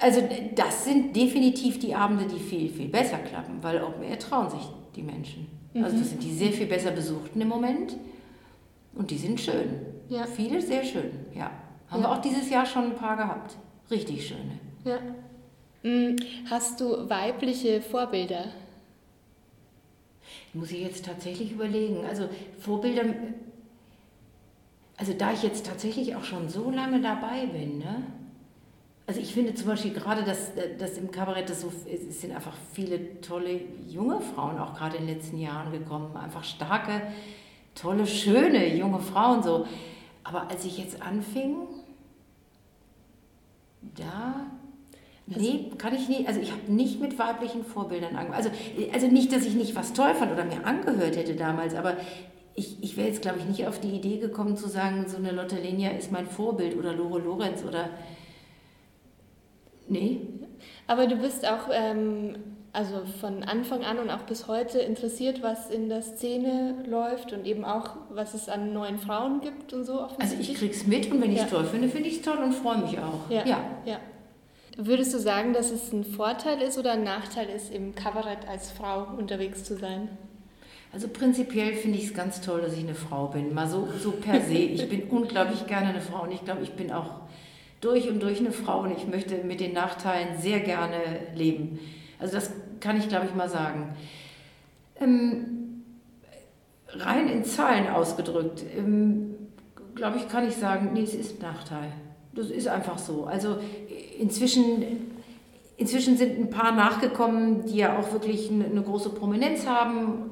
also 0.00 0.22
das 0.54 0.84
sind 0.84 1.16
definitiv 1.16 1.78
die 1.78 1.94
Abende, 1.94 2.26
die 2.26 2.38
viel, 2.38 2.68
viel 2.70 2.88
besser 2.88 3.18
klappen, 3.18 3.58
weil 3.62 3.82
Open 3.82 4.02
Air 4.02 4.18
trauen 4.18 4.50
sich 4.50 4.68
die 4.94 5.02
Menschen. 5.02 5.48
Mhm. 5.74 5.84
Also 5.84 5.98
das 5.98 6.10
sind 6.10 6.22
die 6.22 6.32
sehr 6.32 6.52
viel 6.52 6.66
besser 6.66 6.90
besuchten 6.90 7.40
im 7.40 7.48
Moment 7.48 7.96
und 8.94 9.10
die 9.10 9.18
sind 9.18 9.40
schön. 9.40 9.80
Ja. 10.08 10.26
Viele 10.26 10.60
sehr 10.62 10.84
schön, 10.84 11.10
ja. 11.34 11.50
Haben 11.88 12.02
ja. 12.02 12.08
wir 12.08 12.12
auch 12.12 12.20
dieses 12.20 12.48
Jahr 12.50 12.66
schon 12.66 12.84
ein 12.84 12.96
paar 12.96 13.16
gehabt. 13.16 13.56
Richtig 13.90 14.26
schöne. 14.26 14.58
Ja. 14.84 14.98
Mm, 15.86 16.16
hast 16.50 16.80
du 16.80 17.08
weibliche 17.08 17.80
Vorbilder? 17.80 18.46
Muss 20.52 20.72
ich 20.72 20.80
jetzt 20.80 21.04
tatsächlich 21.04 21.52
überlegen. 21.52 22.04
Also 22.04 22.28
Vorbilder, 22.58 23.04
also 24.96 25.12
da 25.12 25.32
ich 25.32 25.44
jetzt 25.44 25.64
tatsächlich 25.64 26.16
auch 26.16 26.24
schon 26.24 26.48
so 26.48 26.70
lange 26.72 27.00
dabei 27.00 27.46
bin, 27.46 27.78
ne? 27.78 28.02
Also 29.06 29.20
ich 29.20 29.32
finde 29.32 29.54
zum 29.54 29.68
Beispiel 29.68 29.92
gerade, 29.92 30.24
dass, 30.24 30.50
dass 30.76 30.98
im 30.98 31.12
Kabarett 31.12 31.48
das 31.48 31.60
so, 31.60 31.72
es 31.88 32.20
sind 32.20 32.34
einfach 32.34 32.56
viele 32.72 33.20
tolle 33.20 33.60
junge 33.88 34.20
Frauen 34.20 34.58
auch 34.58 34.74
gerade 34.74 34.96
in 34.96 35.06
den 35.06 35.14
letzten 35.14 35.38
Jahren 35.38 35.70
gekommen. 35.70 36.16
Einfach 36.16 36.42
starke, 36.42 37.02
tolle, 37.76 38.08
schöne 38.08 38.74
junge 38.74 38.98
Frauen 38.98 39.44
so. 39.44 39.68
Aber 40.24 40.50
als 40.50 40.64
ich 40.64 40.78
jetzt 40.78 41.00
anfing, 41.00 41.54
da 43.94 44.46
nee, 45.26 45.70
kann 45.78 45.94
ich 45.94 46.08
nicht. 46.08 46.28
Also 46.28 46.40
ich 46.40 46.52
habe 46.52 46.72
nicht 46.72 47.00
mit 47.00 47.18
weiblichen 47.18 47.64
Vorbildern 47.64 48.16
angefangen. 48.16 48.34
Also, 48.34 48.50
also 48.92 49.06
nicht, 49.08 49.32
dass 49.32 49.44
ich 49.44 49.54
nicht 49.54 49.74
was 49.74 49.92
toll 49.92 50.14
fand 50.14 50.32
oder 50.32 50.44
mir 50.44 50.64
angehört 50.64 51.16
hätte 51.16 51.34
damals, 51.34 51.74
aber 51.74 51.96
ich, 52.54 52.82
ich 52.82 52.96
wäre 52.96 53.08
jetzt, 53.08 53.22
glaube 53.22 53.38
ich, 53.38 53.44
nicht 53.44 53.66
auf 53.66 53.80
die 53.80 53.90
Idee 53.90 54.18
gekommen 54.18 54.56
zu 54.56 54.68
sagen, 54.68 55.04
so 55.08 55.18
eine 55.18 55.32
Lotte 55.32 55.56
Lenia 55.56 55.90
ist 55.90 56.10
mein 56.10 56.26
Vorbild 56.26 56.76
oder 56.76 56.92
Lore 56.92 57.20
Lorenz 57.20 57.64
oder... 57.64 57.90
Nee. 59.88 60.20
Aber 60.86 61.06
du 61.06 61.16
bist 61.16 61.46
auch 61.46 61.68
ähm, 61.70 62.36
also 62.76 63.04
von 63.20 63.42
Anfang 63.42 63.84
an 63.84 63.98
und 63.98 64.10
auch 64.10 64.22
bis 64.22 64.48
heute 64.48 64.78
interessiert, 64.80 65.42
was 65.42 65.70
in 65.70 65.88
der 65.88 66.02
Szene 66.02 66.74
läuft 66.86 67.32
und 67.32 67.46
eben 67.46 67.64
auch, 67.64 67.96
was 68.10 68.34
es 68.34 68.50
an 68.50 68.74
neuen 68.74 68.98
Frauen 68.98 69.40
gibt 69.40 69.72
und 69.72 69.84
so. 69.84 70.00
Also 70.18 70.36
ich 70.38 70.52
krieg's 70.54 70.86
mit 70.86 71.10
und 71.10 71.22
wenn 71.22 71.32
ich 71.32 71.38
es 71.38 71.50
ja. 71.50 71.56
toll 71.56 71.64
finde, 71.64 71.88
finde 71.88 72.10
ich 72.10 72.16
es 72.16 72.22
toll 72.22 72.36
und 72.36 72.52
freue 72.52 72.78
mich 72.78 72.98
auch. 72.98 73.30
Ja. 73.30 73.46
ja. 73.46 73.60
ja. 73.86 73.98
Würdest 74.78 75.14
du 75.14 75.18
sagen, 75.18 75.54
dass 75.54 75.70
es 75.70 75.90
ein 75.92 76.04
Vorteil 76.04 76.60
ist 76.60 76.76
oder 76.76 76.92
ein 76.92 77.02
Nachteil 77.02 77.48
ist, 77.48 77.72
im 77.72 77.94
Kabarett 77.94 78.46
als 78.46 78.70
Frau 78.70 79.06
unterwegs 79.16 79.64
zu 79.64 79.76
sein? 79.76 80.08
Also 80.92 81.08
prinzipiell 81.08 81.74
finde 81.74 81.96
ich 81.98 82.04
es 82.04 82.14
ganz 82.14 82.42
toll, 82.42 82.60
dass 82.60 82.74
ich 82.74 82.84
eine 82.84 82.94
Frau 82.94 83.28
bin. 83.28 83.54
Mal 83.54 83.68
so, 83.68 83.88
so 84.02 84.12
per 84.12 84.40
se. 84.42 84.52
Ich 84.52 84.86
bin 84.88 85.04
unglaublich 85.10 85.66
gerne 85.66 85.88
eine 85.88 86.02
Frau 86.02 86.24
und 86.24 86.32
ich 86.32 86.44
glaube, 86.44 86.62
ich 86.62 86.72
bin 86.72 86.92
auch 86.92 87.20
durch 87.80 88.08
und 88.10 88.22
durch 88.22 88.38
eine 88.38 88.52
Frau 88.52 88.80
und 88.80 88.90
ich 88.96 89.06
möchte 89.06 89.36
mit 89.44 89.60
den 89.60 89.72
Nachteilen 89.72 90.38
sehr 90.38 90.60
gerne 90.60 90.98
leben. 91.34 91.78
Also 92.18 92.34
das 92.34 92.50
kann 92.80 92.98
ich, 92.98 93.08
glaube 93.08 93.26
ich, 93.26 93.34
mal 93.34 93.48
sagen. 93.48 93.96
Ähm, 95.00 95.84
rein 96.88 97.28
in 97.28 97.44
Zahlen 97.44 97.88
ausgedrückt, 97.88 98.62
ähm, 98.76 99.34
glaube 99.94 100.18
ich, 100.18 100.28
kann 100.28 100.46
ich 100.46 100.56
sagen, 100.56 100.90
nee, 100.92 101.02
es 101.02 101.14
ist 101.14 101.38
ein 101.38 101.42
Nachteil. 101.42 101.92
Das 102.36 102.50
ist 102.50 102.68
einfach 102.68 102.98
so. 102.98 103.24
Also 103.24 103.56
inzwischen, 104.18 104.84
inzwischen 105.76 106.16
sind 106.16 106.38
ein 106.38 106.50
paar 106.50 106.72
nachgekommen, 106.72 107.64
die 107.66 107.78
ja 107.78 107.98
auch 107.98 108.12
wirklich 108.12 108.50
eine, 108.50 108.82
große 108.82 109.10
Prominenz 109.10 109.66
haben. 109.66 110.30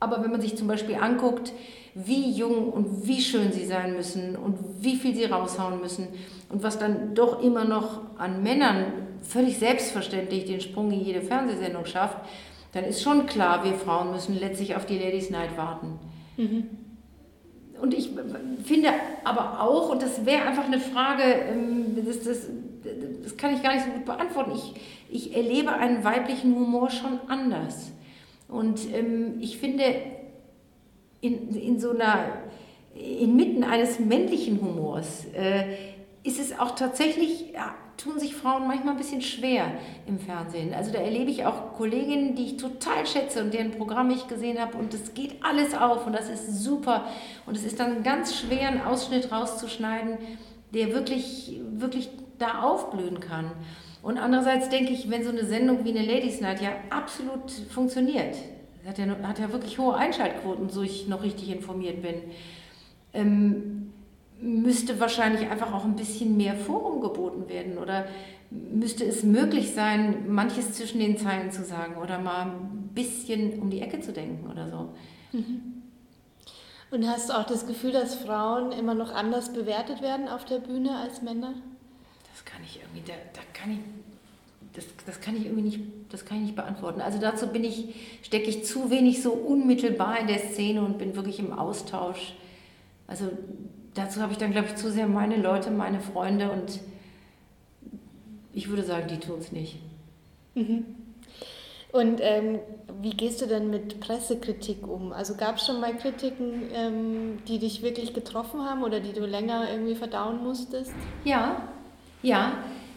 Aber 0.00 0.22
wenn 0.22 0.30
man 0.30 0.40
sich 0.40 0.56
zum 0.56 0.68
Beispiel 0.68 0.96
anguckt, 0.96 1.52
wie 1.94 2.30
jung 2.30 2.72
und 2.72 3.06
wie 3.06 3.20
schön 3.20 3.52
sie 3.52 3.66
sein 3.66 3.94
müssen 3.94 4.36
und 4.36 4.58
wie 4.80 4.96
viel 4.96 5.14
sie 5.14 5.24
raushauen 5.24 5.80
müssen 5.80 6.08
und 6.48 6.62
was 6.62 6.78
dann 6.78 7.14
doch 7.14 7.42
immer 7.42 7.64
noch 7.64 8.00
an 8.18 8.42
Männern 8.42 8.92
völlig 9.22 9.58
selbstverständlich 9.58 10.44
den 10.44 10.60
Sprung 10.60 10.92
in 10.92 11.00
jede 11.00 11.22
Fernsehsendung 11.22 11.84
schafft, 11.86 12.18
dann 12.72 12.84
ist 12.84 13.02
schon 13.02 13.26
klar, 13.26 13.64
wir 13.64 13.74
Frauen 13.74 14.12
müssen 14.12 14.38
letztlich 14.38 14.76
auf 14.76 14.86
die 14.86 14.98
Ladies 14.98 15.30
Night 15.30 15.56
warten. 15.56 15.98
Mhm. 16.36 16.66
Und 17.80 17.94
ich 17.94 18.10
finde 18.64 18.90
aber 19.24 19.60
auch, 19.62 19.90
und 19.90 20.02
das 20.02 20.26
wäre 20.26 20.42
einfach 20.42 20.64
eine 20.64 20.80
Frage, 20.80 21.22
ähm, 21.22 21.96
das, 22.04 22.24
das, 22.24 22.48
das 23.22 23.36
kann 23.36 23.54
ich 23.54 23.62
gar 23.62 23.74
nicht 23.74 23.84
so 23.84 23.92
gut 23.92 24.04
beantworten, 24.04 24.52
ich, 24.54 24.74
ich 25.10 25.36
erlebe 25.36 25.72
einen 25.72 26.04
weiblichen 26.04 26.54
Humor 26.54 26.90
schon 26.90 27.20
anders. 27.28 27.92
Und 28.48 28.80
ähm, 28.94 29.36
ich 29.40 29.58
finde, 29.58 29.84
in, 31.20 31.54
in 31.54 31.78
so 31.78 31.90
einer, 31.90 32.42
inmitten 32.94 33.64
eines 33.64 33.98
männlichen 33.98 34.60
Humors, 34.60 35.26
äh, 35.34 35.64
ist 36.22 36.40
es 36.40 36.58
auch 36.58 36.72
tatsächlich, 36.72 37.52
ja, 37.52 37.74
tun 37.96 38.18
sich 38.18 38.34
Frauen 38.34 38.66
manchmal 38.68 38.94
ein 38.94 38.98
bisschen 38.98 39.22
schwer 39.22 39.72
im 40.06 40.18
Fernsehen. 40.18 40.72
Also 40.72 40.92
da 40.92 41.00
erlebe 41.00 41.30
ich 41.30 41.44
auch 41.44 41.72
Kolleginnen, 41.74 42.34
die 42.34 42.44
ich 42.44 42.56
total 42.56 43.06
schätze 43.06 43.42
und 43.42 43.52
deren 43.52 43.72
Programm 43.72 44.10
ich 44.10 44.28
gesehen 44.28 44.60
habe 44.60 44.78
und 44.78 44.94
es 44.94 45.14
geht 45.14 45.42
alles 45.42 45.74
auf 45.74 46.06
und 46.06 46.12
das 46.12 46.28
ist 46.28 46.62
super. 46.62 47.06
Und 47.46 47.56
es 47.56 47.64
ist 47.64 47.80
dann 47.80 48.02
ganz 48.02 48.36
schwer, 48.36 48.68
einen 48.68 48.82
Ausschnitt 48.82 49.32
rauszuschneiden, 49.32 50.18
der 50.72 50.92
wirklich, 50.92 51.60
wirklich 51.72 52.10
da 52.38 52.62
aufblühen 52.62 53.20
kann. 53.20 53.50
Und 54.02 54.16
andererseits 54.18 54.68
denke 54.68 54.92
ich, 54.92 55.10
wenn 55.10 55.24
so 55.24 55.30
eine 55.30 55.44
Sendung 55.44 55.84
wie 55.84 55.90
eine 55.90 56.06
Ladies 56.06 56.40
Night 56.40 56.62
ja 56.62 56.70
absolut 56.90 57.50
funktioniert, 57.50 58.36
hat 58.86 58.98
ja, 58.98 59.06
hat 59.24 59.38
ja 59.40 59.52
wirklich 59.52 59.78
hohe 59.78 59.96
Einschaltquoten, 59.96 60.70
so 60.70 60.82
ich 60.82 61.08
noch 61.08 61.22
richtig 61.22 61.50
informiert 61.50 62.00
bin, 62.00 62.14
ähm, 63.12 63.87
müsste 64.40 65.00
wahrscheinlich 65.00 65.50
einfach 65.50 65.72
auch 65.72 65.84
ein 65.84 65.96
bisschen 65.96 66.36
mehr 66.36 66.54
Forum 66.54 67.00
geboten 67.00 67.48
werden 67.48 67.78
oder 67.78 68.06
müsste 68.50 69.04
es 69.04 69.22
möglich 69.22 69.72
sein, 69.74 70.32
manches 70.32 70.72
zwischen 70.72 71.00
den 71.00 71.18
Zeilen 71.18 71.50
zu 71.50 71.64
sagen 71.64 71.96
oder 71.96 72.18
mal 72.18 72.46
ein 72.46 72.90
bisschen 72.94 73.60
um 73.60 73.70
die 73.70 73.80
Ecke 73.80 74.00
zu 74.00 74.12
denken 74.12 74.50
oder 74.50 74.68
so. 74.68 74.88
Mhm. 75.32 75.82
Und 76.90 77.06
hast 77.06 77.28
du 77.28 77.34
auch 77.34 77.44
das 77.44 77.66
Gefühl, 77.66 77.92
dass 77.92 78.14
Frauen 78.14 78.72
immer 78.72 78.94
noch 78.94 79.12
anders 79.12 79.52
bewertet 79.52 80.00
werden 80.00 80.26
auf 80.28 80.46
der 80.46 80.58
Bühne 80.58 80.96
als 80.96 81.20
Männer? 81.20 81.54
Das 82.32 82.44
kann 82.44 82.62
ich 82.64 82.80
irgendwie, 82.80 83.02
da, 83.06 83.12
da 83.34 83.40
kann 83.52 83.72
ich, 83.72 83.78
das, 84.72 84.86
das 85.04 85.20
kann 85.20 85.36
ich 85.36 85.44
irgendwie 85.44 85.62
nicht, 85.62 85.80
das 86.08 86.24
kann 86.24 86.38
ich 86.38 86.44
nicht 86.44 86.56
beantworten. 86.56 87.02
Also 87.02 87.18
dazu 87.18 87.48
bin 87.48 87.64
ich, 87.64 88.20
stecke 88.22 88.48
ich 88.48 88.64
zu 88.64 88.90
wenig 88.90 89.22
so 89.22 89.32
unmittelbar 89.32 90.18
in 90.18 90.28
der 90.28 90.38
Szene 90.38 90.80
und 90.80 90.96
bin 90.96 91.14
wirklich 91.14 91.38
im 91.40 91.52
Austausch. 91.52 92.34
Also 93.06 93.28
dazu 93.98 94.20
habe 94.20 94.32
ich 94.32 94.38
dann, 94.38 94.52
glaube 94.52 94.68
ich, 94.68 94.76
zu 94.76 94.90
sehr 94.90 95.06
meine 95.06 95.36
Leute, 95.36 95.70
meine 95.70 96.00
Freunde 96.00 96.50
und 96.50 96.80
ich 98.52 98.68
würde 98.68 98.82
sagen, 98.82 99.08
die 99.08 99.18
tun 99.18 99.38
es 99.40 99.52
nicht. 99.52 99.78
Mhm. 100.54 100.84
Und 101.90 102.20
ähm, 102.22 102.58
wie 103.00 103.10
gehst 103.10 103.40
du 103.40 103.46
denn 103.46 103.70
mit 103.70 104.00
Pressekritik 104.00 104.86
um? 104.86 105.12
Also 105.12 105.36
gab 105.36 105.56
es 105.56 105.66
schon 105.66 105.80
mal 105.80 105.96
Kritiken, 105.96 106.64
ähm, 106.74 107.38
die 107.48 107.58
dich 107.58 107.82
wirklich 107.82 108.12
getroffen 108.12 108.60
haben 108.62 108.82
oder 108.82 109.00
die 109.00 109.12
du 109.12 109.24
länger 109.24 109.70
irgendwie 109.70 109.94
verdauen 109.94 110.42
musstest? 110.42 110.92
Ja, 111.24 111.62
ja. 112.22 112.52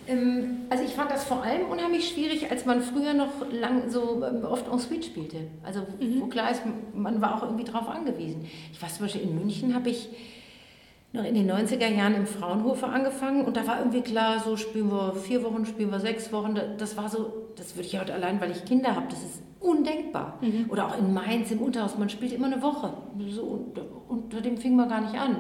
Ähm, 0.08 0.62
also 0.70 0.84
ich 0.84 0.92
fand 0.92 1.10
das 1.10 1.24
vor 1.24 1.42
allem 1.42 1.70
unheimlich 1.70 2.10
schwierig, 2.10 2.52
als 2.52 2.66
man 2.66 2.82
früher 2.82 3.14
noch 3.14 3.50
lang 3.52 3.90
so 3.90 4.24
ähm, 4.26 4.44
oft 4.44 4.68
en 4.68 4.80
suite 4.80 5.06
spielte. 5.06 5.38
Also 5.64 5.82
mhm. 6.00 6.22
wo 6.22 6.26
klar 6.26 6.52
ist, 6.52 6.64
man 6.94 7.22
war 7.22 7.36
auch 7.36 7.44
irgendwie 7.44 7.66
drauf 7.66 7.88
angewiesen. 7.88 8.46
Ich 8.74 8.82
weiß 8.82 8.98
zum 8.98 9.06
Beispiel, 9.06 9.22
in 9.22 9.36
München 9.36 9.74
habe 9.74 9.90
ich 9.90 10.10
noch 11.14 11.26
in 11.26 11.36
den 11.36 11.52
90er 11.52 11.90
Jahren 11.90 12.16
im 12.16 12.26
Fraunhofer 12.26 12.90
angefangen 12.90 13.44
und 13.44 13.58
da 13.58 13.68
war 13.68 13.80
irgendwie 13.80 14.02
klar, 14.02 14.40
so 14.40 14.56
spielen 14.56 14.90
wir 14.90 15.14
vier 15.14 15.44
Wochen, 15.44 15.66
spielen 15.66 15.92
wir 15.92 16.00
sechs 16.00 16.32
Wochen. 16.32 16.58
Das 16.78 16.96
war 16.96 17.10
so, 17.10 17.50
das 17.58 17.76
würde 17.76 17.88
ich 17.88 18.00
heute 18.00 18.14
allein, 18.14 18.40
weil 18.40 18.52
ich 18.52 18.64
Kinder 18.64 18.96
habe, 18.96 19.08
das 19.10 19.22
ist 19.22 19.42
undenkbar. 19.60 20.40
Mhm. 20.42 20.68
Oder 20.70 20.88
auch 20.88 20.98
in 20.98 21.14
Mainz 21.14 21.52
im 21.52 21.60
Unterhaus, 21.60 21.98
man 21.98 22.10
spielt 22.10 22.32
immer 22.32 22.48
eine 22.48 22.62
Woche. 22.62 22.94
So, 23.30 23.74
unter 24.08 24.40
dem 24.40 24.58
fing 24.58 24.76
man 24.76 24.88
gar 24.88 25.02
nicht 25.02 25.20
an. 25.20 25.38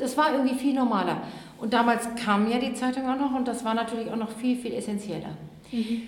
Das 0.00 0.16
war 0.16 0.32
irgendwie 0.32 0.56
viel 0.56 0.74
normaler. 0.74 1.22
Und 1.58 1.72
damals 1.72 2.08
kam 2.16 2.50
ja 2.50 2.58
die 2.58 2.74
Zeitung 2.74 3.08
auch 3.08 3.18
noch 3.18 3.32
und 3.32 3.46
das 3.46 3.64
war 3.64 3.74
natürlich 3.74 4.10
auch 4.10 4.16
noch 4.16 4.30
viel, 4.30 4.56
viel 4.56 4.74
essentieller. 4.74 5.36
Mhm. 5.70 6.02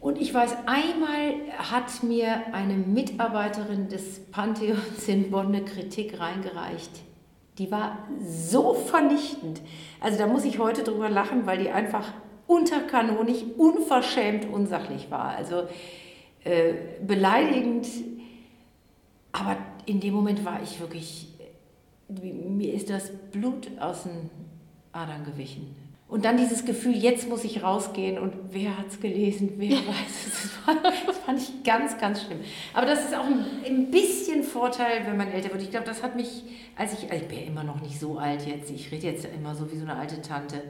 Und 0.00 0.18
ich 0.18 0.32
weiß, 0.32 0.56
einmal 0.64 1.34
hat 1.58 2.02
mir 2.02 2.54
eine 2.54 2.74
Mitarbeiterin 2.74 3.88
des 3.88 4.20
Pantheons 4.30 5.06
in 5.06 5.30
Bonn 5.30 5.48
eine 5.48 5.64
Kritik 5.64 6.18
reingereicht 6.18 7.07
die 7.58 7.70
war 7.70 7.98
so 8.24 8.74
vernichtend. 8.74 9.60
Also 10.00 10.18
da 10.18 10.26
muss 10.26 10.44
ich 10.44 10.58
heute 10.58 10.84
drüber 10.84 11.10
lachen, 11.10 11.46
weil 11.46 11.58
die 11.58 11.70
einfach 11.70 12.12
unterkanonig, 12.46 13.58
unverschämt 13.58 14.48
unsachlich 14.50 15.10
war. 15.10 15.30
Also 15.36 15.64
äh, 16.44 16.74
beleidigend. 17.06 17.86
Aber 19.32 19.56
in 19.86 20.00
dem 20.00 20.14
Moment 20.14 20.44
war 20.44 20.62
ich 20.62 20.80
wirklich, 20.80 21.28
mir 22.08 22.72
ist 22.72 22.90
das 22.90 23.10
Blut 23.32 23.68
aus 23.80 24.04
den 24.04 24.30
Adern 24.92 25.24
gewichen. 25.24 25.74
Und 26.08 26.24
dann 26.24 26.38
dieses 26.38 26.64
Gefühl, 26.64 26.96
jetzt 26.96 27.28
muss 27.28 27.44
ich 27.44 27.62
rausgehen 27.62 28.18
und 28.18 28.32
wer 28.50 28.78
hat 28.78 28.86
es 28.88 28.98
gelesen, 28.98 29.52
wer 29.58 29.76
weiß 29.76 30.26
es. 30.26 30.48
Das 31.06 31.18
fand 31.18 31.38
ich 31.38 31.62
ganz, 31.64 31.98
ganz 31.98 32.22
schlimm. 32.22 32.40
Aber 32.72 32.86
das 32.86 33.04
ist 33.04 33.14
auch 33.14 33.24
ein, 33.24 33.90
bisschen 33.90 34.42
Vorteil, 34.42 35.06
wenn 35.06 35.16
man 35.16 35.28
älter 35.28 35.50
wird. 35.50 35.62
Ich 35.62 35.70
glaube, 35.70 35.86
das 35.86 36.02
hat 36.02 36.16
mich, 36.16 36.42
als 36.76 36.94
ich, 36.94 37.10
ich 37.10 37.28
bin 37.28 37.38
ja 37.38 37.46
immer 37.46 37.64
noch 37.64 37.80
nicht 37.80 38.00
so 38.00 38.18
alt 38.18 38.46
jetzt, 38.46 38.70
ich 38.70 38.90
rede 38.90 39.06
jetzt 39.06 39.26
immer 39.26 39.54
so 39.54 39.70
wie 39.70 39.76
so 39.76 39.84
eine 39.84 39.96
alte 39.96 40.20
Tante. 40.22 40.62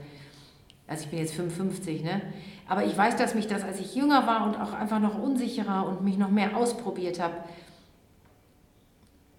Also 0.88 1.04
ich 1.04 1.10
bin 1.10 1.18
jetzt 1.20 1.34
55, 1.34 2.02
ne? 2.02 2.22
Aber 2.66 2.84
ich 2.84 2.96
weiß, 2.96 3.16
dass 3.16 3.34
mich 3.34 3.46
das, 3.46 3.62
als 3.62 3.78
ich 3.78 3.94
jünger 3.94 4.26
war 4.26 4.44
und 4.46 4.56
auch 4.56 4.72
einfach 4.72 5.00
noch 5.00 5.20
unsicherer 5.20 5.86
und 5.86 6.02
mich 6.02 6.18
noch 6.18 6.30
mehr 6.30 6.56
ausprobiert 6.56 7.20
habe, 7.20 7.34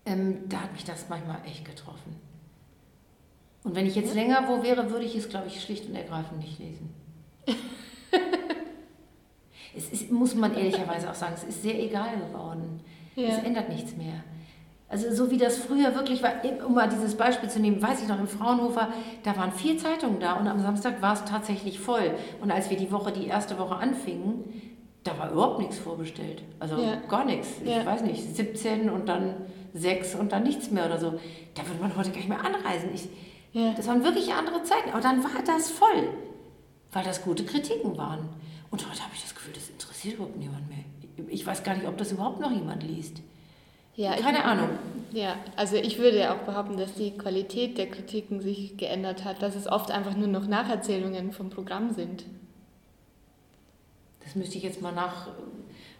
ähm, 0.05 0.47
da 0.47 0.61
hat 0.61 0.73
mich 0.73 0.83
das 0.83 1.07
manchmal 1.09 1.39
echt 1.45 1.65
getroffen. 1.65 2.28
Und 3.63 3.75
wenn 3.75 3.85
ich 3.85 3.95
jetzt 3.95 4.15
länger 4.15 4.47
wo 4.47 4.63
wäre, 4.63 4.89
würde 4.91 5.05
ich 5.05 5.15
es, 5.15 5.29
glaube 5.29 5.47
ich, 5.47 5.61
schlicht 5.61 5.87
und 5.89 5.95
ergreifend 5.95 6.39
nicht 6.39 6.59
lesen. 6.59 6.93
es 9.75 9.89
ist, 9.89 10.11
muss 10.11 10.33
man 10.35 10.55
ehrlicherweise 10.55 11.09
auch 11.09 11.15
sagen, 11.15 11.33
es 11.35 11.43
ist 11.43 11.61
sehr 11.61 11.77
egal 11.79 12.11
geworden. 12.17 12.79
Ja. 13.15 13.29
Es 13.29 13.43
ändert 13.43 13.69
nichts 13.69 13.95
mehr. 13.97 14.23
Also 14.87 15.13
so 15.13 15.29
wie 15.29 15.37
das 15.37 15.57
früher 15.57 15.93
wirklich 15.93 16.23
war, 16.23 16.31
um 16.65 16.73
mal 16.73 16.89
dieses 16.89 17.15
Beispiel 17.15 17.47
zu 17.47 17.59
nehmen, 17.59 17.79
weiß 17.79 18.01
ich 18.01 18.07
noch, 18.07 18.19
im 18.19 18.27
Fraunhofer, 18.27 18.87
da 19.23 19.37
waren 19.37 19.51
vier 19.51 19.77
Zeitungen 19.77 20.19
da 20.19 20.33
und 20.33 20.47
am 20.47 20.59
Samstag 20.59 20.99
war 21.01 21.13
es 21.13 21.25
tatsächlich 21.25 21.79
voll. 21.79 22.11
Und 22.41 22.49
als 22.49 22.71
wir 22.71 22.77
die 22.77 22.91
Woche, 22.91 23.11
die 23.11 23.27
erste 23.27 23.59
Woche 23.59 23.75
anfingen, 23.75 24.45
da 25.03 25.17
war 25.19 25.31
überhaupt 25.31 25.59
nichts 25.59 25.77
vorbestellt. 25.77 26.41
Also 26.59 26.77
ja. 26.77 26.95
gar 27.07 27.23
nichts. 27.23 27.47
Ich 27.63 27.69
ja. 27.69 27.85
weiß 27.85 28.01
nicht, 28.01 28.35
17 28.35 28.89
und 28.89 29.07
dann 29.07 29.35
6 29.73 30.15
und 30.15 30.31
dann 30.31 30.41
nichts 30.41 30.71
mehr 30.71 30.87
oder 30.87 30.99
so. 30.99 31.19
Da 31.53 31.67
würde 31.67 31.81
man 31.81 31.95
heute 31.95 32.09
gar 32.09 32.17
nicht 32.17 32.29
mehr 32.29 32.43
anreisen. 32.43 32.89
Ich, 32.93 33.07
ja. 33.53 33.73
Das 33.73 33.87
waren 33.87 34.03
wirklich 34.03 34.33
andere 34.33 34.63
Zeiten. 34.63 34.89
Aber 34.91 35.01
dann 35.01 35.23
war 35.23 35.31
das 35.45 35.69
voll, 35.69 36.09
weil 36.91 37.03
das 37.03 37.21
gute 37.23 37.45
Kritiken 37.45 37.97
waren. 37.97 38.29
Und 38.71 38.87
heute 38.89 39.01
habe 39.03 39.13
ich 39.15 39.21
das 39.21 39.33
Gefühl, 39.33 39.53
das 39.53 39.69
interessiert 39.69 40.15
überhaupt 40.15 40.37
niemand 40.37 40.67
mehr. 40.69 40.85
Ich 41.27 41.45
weiß 41.45 41.63
gar 41.63 41.75
nicht, 41.75 41.87
ob 41.87 41.97
das 41.97 42.11
überhaupt 42.11 42.39
noch 42.39 42.51
jemand 42.51 42.83
liest. 42.83 43.17
Ja, 43.95 44.15
Keine 44.15 44.37
ich, 44.37 44.43
Ahnung. 44.45 44.69
Ja, 45.11 45.35
also 45.57 45.75
ich 45.75 45.97
würde 45.97 46.31
auch 46.31 46.37
behaupten, 46.45 46.77
dass 46.77 46.93
die 46.93 47.11
Qualität 47.17 47.77
der 47.77 47.89
Kritiken 47.89 48.39
sich 48.39 48.77
geändert 48.77 49.25
hat, 49.25 49.41
dass 49.41 49.55
es 49.55 49.67
oft 49.67 49.91
einfach 49.91 50.15
nur 50.15 50.27
noch 50.27 50.47
Nacherzählungen 50.47 51.33
vom 51.33 51.49
Programm 51.49 51.91
sind. 51.91 52.23
das 54.23 54.35
müsste 54.35 54.57
ich 54.57 54.63
jetzt 54.63 54.81
mal 54.81 54.93
nach 54.93 55.27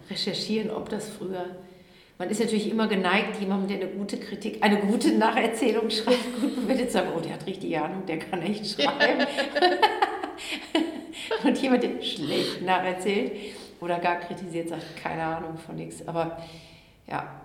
recherchieren, 0.10 0.70
ob 0.72 0.88
das 0.90 1.10
früher. 1.10 1.46
Man 2.20 2.30
ist 2.30 2.40
natürlich 2.42 2.70
immer 2.70 2.90
geneigt, 2.90 3.40
jemandem, 3.40 3.70
der 3.70 3.88
eine 3.88 3.98
gute 3.98 4.18
Kritik, 4.18 4.62
eine 4.62 4.78
gute 4.78 5.14
Nacherzählung 5.14 5.90
schreibt, 5.90 6.36
gut 6.42 6.54
bewertet 6.54 6.88
zu 6.88 6.98
sagen, 6.98 7.12
oh, 7.16 7.22
der 7.22 7.34
hat 7.34 7.48
richtig 7.48 7.80
Ahnung, 7.80 8.06
der 8.06 8.20
kann 8.20 8.42
echt 8.42 8.68
schreiben. 8.68 9.26
Und 11.46 11.62
jemand, 11.62 11.84
der 11.84 12.02
schlecht 12.02 12.62
nacherzählt 12.62 13.32
oder 13.80 14.00
gar 14.00 14.18
kritisiert, 14.18 14.68
sagt, 14.68 14.98
keine 15.02 15.24
Ahnung 15.24 15.58
von 15.58 15.78
nichts. 15.78 16.06
Aber 16.10 16.38
ja, 17.08 17.40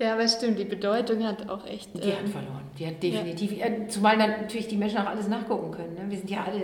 ja, 0.00 0.12
aber 0.12 0.26
stimmt, 0.26 0.58
die 0.58 0.64
Bedeutung 0.64 1.24
hat 1.24 1.48
auch 1.48 1.64
echt. 1.66 1.94
Die 1.94 2.08
ähm, 2.08 2.18
hat 2.18 2.28
verloren. 2.28 2.64
Die 2.78 2.86
hat 2.86 3.02
definitiv. 3.02 3.52
Ja. 3.52 3.66
Zumal 3.88 4.18
natürlich 4.18 4.68
die 4.68 4.76
Menschen 4.76 4.98
auch 4.98 5.06
alles 5.06 5.28
nachgucken 5.28 5.70
können. 5.70 5.94
Ne? 5.94 6.04
Wir 6.08 6.18
sind 6.18 6.28
ja 6.28 6.44
alle 6.44 6.60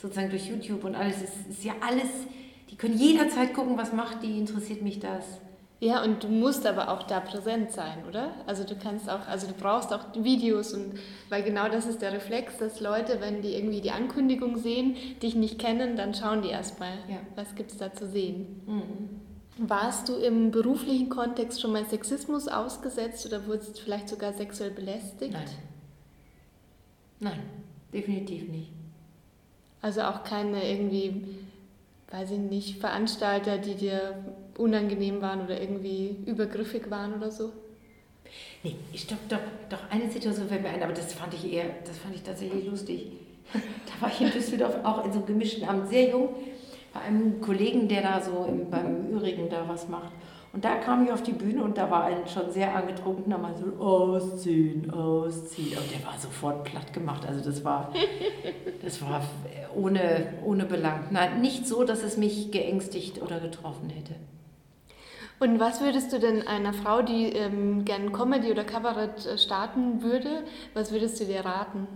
sozusagen 0.00 0.30
durch 0.30 0.46
YouTube 0.46 0.84
und 0.84 0.94
alles. 0.94 1.16
Es 1.16 1.46
ist 1.50 1.64
ja 1.64 1.74
alles. 1.86 2.08
Die 2.70 2.76
können 2.76 2.96
jederzeit 2.96 3.52
gucken, 3.52 3.76
was 3.76 3.92
macht 3.92 4.22
die, 4.22 4.38
interessiert 4.38 4.80
mich 4.80 5.00
das. 5.00 5.41
Ja, 5.82 6.04
und 6.04 6.22
du 6.22 6.28
musst 6.28 6.64
aber 6.64 6.90
auch 6.92 7.02
da 7.02 7.18
präsent 7.18 7.72
sein, 7.72 8.04
oder? 8.08 8.30
Also 8.46 8.62
du 8.62 8.76
kannst 8.76 9.10
auch, 9.10 9.26
also 9.26 9.48
du 9.48 9.52
brauchst 9.52 9.92
auch 9.92 10.14
Videos 10.14 10.74
und 10.74 10.94
weil 11.28 11.42
genau 11.42 11.68
das 11.68 11.86
ist 11.86 12.02
der 12.02 12.12
Reflex, 12.12 12.56
dass 12.58 12.78
Leute, 12.78 13.20
wenn 13.20 13.42
die 13.42 13.56
irgendwie 13.56 13.80
die 13.80 13.90
Ankündigung 13.90 14.58
sehen, 14.58 14.94
dich 15.20 15.34
nicht 15.34 15.58
kennen, 15.58 15.96
dann 15.96 16.14
schauen 16.14 16.42
die 16.42 16.50
erstmal, 16.50 16.92
ja. 17.08 17.16
was 17.34 17.56
gibt 17.56 17.72
es 17.72 17.78
da 17.78 17.92
zu 17.92 18.06
sehen. 18.06 18.62
Mhm. 18.64 19.68
Warst 19.68 20.08
du 20.08 20.14
im 20.14 20.52
beruflichen 20.52 21.08
Kontext 21.08 21.60
schon 21.60 21.72
mal 21.72 21.84
Sexismus 21.84 22.46
ausgesetzt 22.46 23.26
oder 23.26 23.44
wurdest 23.48 23.76
du 23.76 23.82
vielleicht 23.82 24.08
sogar 24.08 24.32
sexuell 24.34 24.70
belästigt? 24.70 25.32
Nein. 25.32 25.48
Nein, 27.18 27.40
definitiv 27.92 28.48
nicht. 28.48 28.70
Also 29.80 30.02
auch 30.02 30.22
keine 30.22 30.64
irgendwie, 30.64 31.24
weiß 32.12 32.30
ich 32.30 32.38
nicht, 32.38 32.78
Veranstalter, 32.78 33.58
die 33.58 33.74
dir 33.74 34.14
unangenehm 34.58 35.20
waren 35.20 35.42
oder 35.42 35.60
irgendwie 35.60 36.16
übergriffig 36.26 36.90
waren 36.90 37.14
oder 37.14 37.30
so? 37.30 37.52
Nee, 38.62 38.76
ich 38.92 39.06
doch, 39.06 39.16
doch, 39.28 39.40
doch 39.68 39.90
eine 39.90 40.10
Situation 40.10 40.48
fällt 40.48 40.62
mir 40.62 40.70
ein, 40.70 40.82
aber 40.82 40.92
das 40.92 41.12
fand 41.12 41.34
ich 41.34 41.52
eher, 41.52 41.66
das 41.84 41.98
fand 41.98 42.14
ich 42.14 42.22
tatsächlich 42.22 42.66
lustig. 42.66 43.12
da 43.52 44.00
war 44.00 44.12
ich 44.12 44.20
in 44.20 44.30
Düsseldorf 44.30 44.76
auch 44.84 45.04
in 45.04 45.12
so 45.12 45.18
einem 45.18 45.26
gemischten 45.26 45.68
Amt, 45.68 45.88
sehr 45.88 46.10
jung 46.10 46.30
bei 46.92 47.00
einem 47.00 47.40
Kollegen, 47.40 47.88
der 47.88 48.02
da 48.02 48.20
so 48.20 48.46
im, 48.48 48.70
beim 48.70 49.08
Ürigen 49.10 49.48
da 49.48 49.68
was 49.68 49.88
macht. 49.88 50.12
Und 50.52 50.66
da 50.66 50.76
kam 50.76 51.04
ich 51.04 51.10
auf 51.10 51.22
die 51.22 51.32
Bühne 51.32 51.64
und 51.64 51.78
da 51.78 51.90
war 51.90 52.04
ein 52.04 52.28
schon 52.28 52.50
sehr 52.50 52.76
angetrunkener 52.76 53.38
Mann 53.38 53.54
so, 53.56 53.82
ausziehen, 53.82 54.90
ausziehen. 54.90 55.78
Und 55.78 55.90
der 55.90 56.06
war 56.06 56.18
sofort 56.18 56.64
platt 56.64 56.92
gemacht. 56.92 57.26
Also 57.26 57.42
das 57.42 57.64
war, 57.64 57.90
das 58.82 59.00
war 59.00 59.22
ohne, 59.74 60.34
ohne 60.44 60.66
Belang. 60.66 61.06
Nein, 61.10 61.40
nicht 61.40 61.66
so, 61.66 61.84
dass 61.84 62.02
es 62.02 62.18
mich 62.18 62.50
geängstigt 62.50 63.22
oder 63.22 63.40
getroffen 63.40 63.88
hätte. 63.88 64.14
Und 65.42 65.58
was 65.58 65.80
würdest 65.80 66.12
du 66.12 66.20
denn 66.20 66.46
einer 66.46 66.72
Frau, 66.72 67.02
die 67.02 67.24
ähm, 67.32 67.84
gern 67.84 68.12
Comedy 68.12 68.52
oder 68.52 68.62
Kabarett 68.62 69.26
äh, 69.26 69.36
starten 69.36 70.00
würde, 70.00 70.44
was 70.72 70.92
würdest 70.92 71.18
du 71.18 71.24
dir 71.24 71.40
raten? 71.40 71.88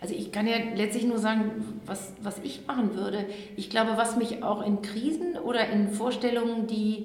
Also 0.00 0.14
ich 0.14 0.32
kann 0.32 0.46
ja 0.46 0.56
letztlich 0.74 1.04
nur 1.04 1.18
sagen, 1.18 1.78
was, 1.84 2.14
was 2.22 2.38
ich 2.42 2.66
machen 2.66 2.94
würde. 2.94 3.26
Ich 3.54 3.68
glaube, 3.68 3.98
was 3.98 4.16
mich 4.16 4.42
auch 4.42 4.64
in 4.64 4.80
Krisen 4.80 5.36
oder 5.36 5.68
in 5.68 5.90
Vorstellungen, 5.90 6.68
die, 6.68 7.04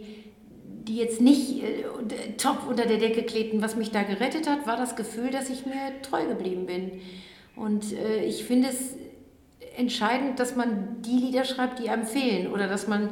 die 0.63 0.95
jetzt 0.95 1.19
nicht 1.19 1.61
äh, 1.61 1.83
top 2.37 2.69
unter 2.69 2.85
der 2.85 2.99
Decke 2.99 3.23
klebten, 3.23 3.61
was 3.61 3.75
mich 3.75 3.91
da 3.91 4.03
gerettet 4.03 4.47
hat, 4.47 4.65
war 4.65 4.77
das 4.77 4.95
Gefühl, 4.95 5.31
dass 5.31 5.49
ich 5.49 5.65
mir 5.65 6.01
treu 6.03 6.25
geblieben 6.25 6.67
bin. 6.67 7.01
Und 7.57 7.91
äh, 7.91 8.23
ich 8.23 8.45
finde 8.45 8.69
es 8.69 8.95
entscheidend, 9.75 10.39
dass 10.39 10.55
man 10.55 11.01
die 11.01 11.17
Lieder 11.17 11.43
schreibt, 11.43 11.79
die 11.79 11.89
einem 11.89 12.05
fehlen 12.05 12.49
oder 12.49 12.67
dass 12.67 12.87
man 12.87 13.09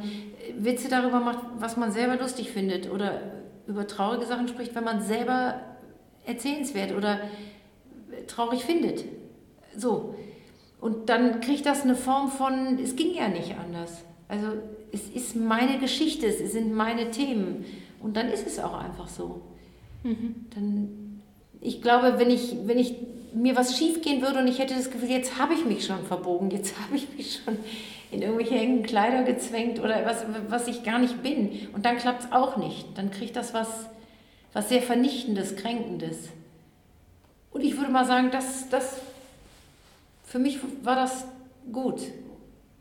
Witze 0.58 0.88
darüber 0.88 1.20
macht, 1.20 1.38
was 1.58 1.76
man 1.76 1.92
selber 1.92 2.16
lustig 2.16 2.50
findet 2.50 2.90
oder 2.90 3.20
über 3.66 3.86
traurige 3.86 4.26
Sachen 4.26 4.48
spricht, 4.48 4.74
wenn 4.74 4.84
man 4.84 5.02
selber 5.02 5.60
erzählenswert 6.26 6.92
oder 6.92 7.20
traurig 8.26 8.64
findet. 8.64 9.04
So. 9.76 10.14
Und 10.80 11.08
dann 11.08 11.40
kriegt 11.40 11.66
das 11.66 11.82
eine 11.82 11.94
Form 11.94 12.30
von, 12.30 12.78
es 12.82 12.96
ging 12.96 13.14
ja 13.14 13.28
nicht 13.28 13.54
anders. 13.56 14.02
Also 14.28 14.46
es 14.92 15.08
ist 15.08 15.36
meine 15.36 15.78
Geschichte, 15.78 16.26
es 16.26 16.52
sind 16.52 16.72
meine 16.72 17.10
Themen. 17.10 17.64
Und 18.00 18.16
dann 18.16 18.28
ist 18.28 18.46
es 18.46 18.58
auch 18.58 18.78
einfach 18.78 19.08
so. 19.08 19.42
Mhm. 20.02 20.46
Dann, 20.54 21.22
ich 21.60 21.82
glaube, 21.82 22.18
wenn 22.18 22.30
ich, 22.30 22.56
wenn 22.64 22.78
ich 22.78 22.94
mir 23.34 23.56
was 23.56 23.76
schief 23.76 24.00
gehen 24.02 24.22
würde 24.22 24.38
und 24.40 24.48
ich 24.48 24.58
hätte 24.58 24.74
das 24.74 24.90
Gefühl, 24.90 25.10
jetzt 25.10 25.38
habe 25.38 25.54
ich 25.54 25.64
mich 25.64 25.84
schon 25.84 26.04
verbogen, 26.04 26.50
jetzt 26.50 26.74
habe 26.80 26.96
ich 26.96 27.08
mich 27.16 27.40
schon 27.44 27.58
in 28.10 28.22
irgendwelche 28.22 28.54
engen 28.54 28.82
Kleider 28.82 29.22
gezwängt 29.22 29.78
oder 29.78 30.04
was, 30.04 30.24
was 30.48 30.66
ich 30.66 30.82
gar 30.82 30.98
nicht 30.98 31.22
bin. 31.22 31.68
Und 31.72 31.86
dann 31.86 31.96
klappt 31.96 32.24
es 32.24 32.32
auch 32.32 32.56
nicht. 32.56 32.86
Dann 32.96 33.10
kriegt 33.10 33.36
das 33.36 33.54
was, 33.54 33.68
was 34.52 34.68
sehr 34.68 34.82
Vernichtendes, 34.82 35.56
Kränkendes. 35.56 36.28
Und 37.52 37.62
ich 37.62 37.76
würde 37.76 37.92
mal 37.92 38.04
sagen, 38.04 38.30
das, 38.30 38.68
das 38.68 39.00
für 40.24 40.38
mich 40.38 40.58
war 40.82 40.96
das 40.96 41.26
gut. 41.72 42.00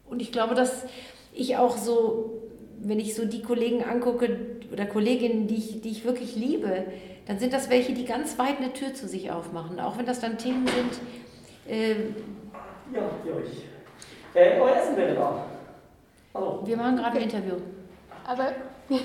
Und 0.09 0.21
ich 0.21 0.31
glaube, 0.31 0.55
dass 0.55 0.85
ich 1.33 1.57
auch 1.57 1.77
so, 1.77 2.41
wenn 2.79 2.99
ich 2.99 3.15
so 3.15 3.25
die 3.25 3.41
Kollegen 3.41 3.83
angucke 3.83 4.57
oder 4.71 4.85
Kolleginnen, 4.85 5.47
die 5.47 5.55
ich, 5.55 5.81
die 5.81 5.89
ich 5.89 6.05
wirklich 6.05 6.35
liebe, 6.35 6.85
dann 7.27 7.37
sind 7.37 7.53
das 7.53 7.69
welche, 7.69 7.93
die 7.93 8.05
ganz 8.05 8.39
weit 8.39 8.57
eine 8.57 8.73
Tür 8.73 8.93
zu 8.95 9.07
sich 9.07 9.29
aufmachen. 9.29 9.79
Auch 9.79 9.97
wenn 9.97 10.05
das 10.05 10.19
dann 10.19 10.39
Themen 10.39 10.65
sind. 10.67 10.99
Äh, 11.67 11.91
ja, 12.95 13.09
für 13.23 13.35
euch. 13.35 13.65
Äh, 14.33 14.59
euer 14.59 14.75
Essen 14.75 14.95
wäre 14.95 15.15
da. 15.15 15.45
Hallo. 16.33 16.61
Wir 16.63 16.77
machen 16.77 16.97
gerade 16.97 17.17
ein 17.17 17.23
Interview. 17.23 17.55
Aber. 18.25 18.53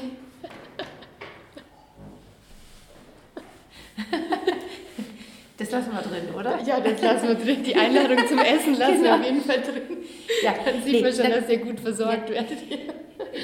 Das 5.56 5.70
lassen 5.70 5.92
wir 5.92 6.02
drin, 6.02 6.34
oder? 6.36 6.60
Ja, 6.62 6.80
das 6.80 7.00
lassen 7.00 7.28
wir 7.28 7.34
drin. 7.36 7.62
Die 7.62 7.76
Einladung 7.76 8.26
zum 8.26 8.38
Essen 8.38 8.74
lassen 8.74 9.02
genau. 9.02 9.04
wir 9.04 9.14
auf 9.14 9.24
jeden 9.24 9.40
Fall 9.40 9.60
drin. 9.60 9.98
Ja, 10.42 10.52
dann 10.64 10.82
sieht 10.82 10.94
nee, 10.94 11.00
man 11.00 11.12
schon, 11.12 11.22
dann, 11.22 11.40
dass 11.40 11.48
ihr 11.48 11.58
gut 11.58 11.78
versorgt 11.78 12.28
ja, 12.28 12.34
werdet. 12.34 12.58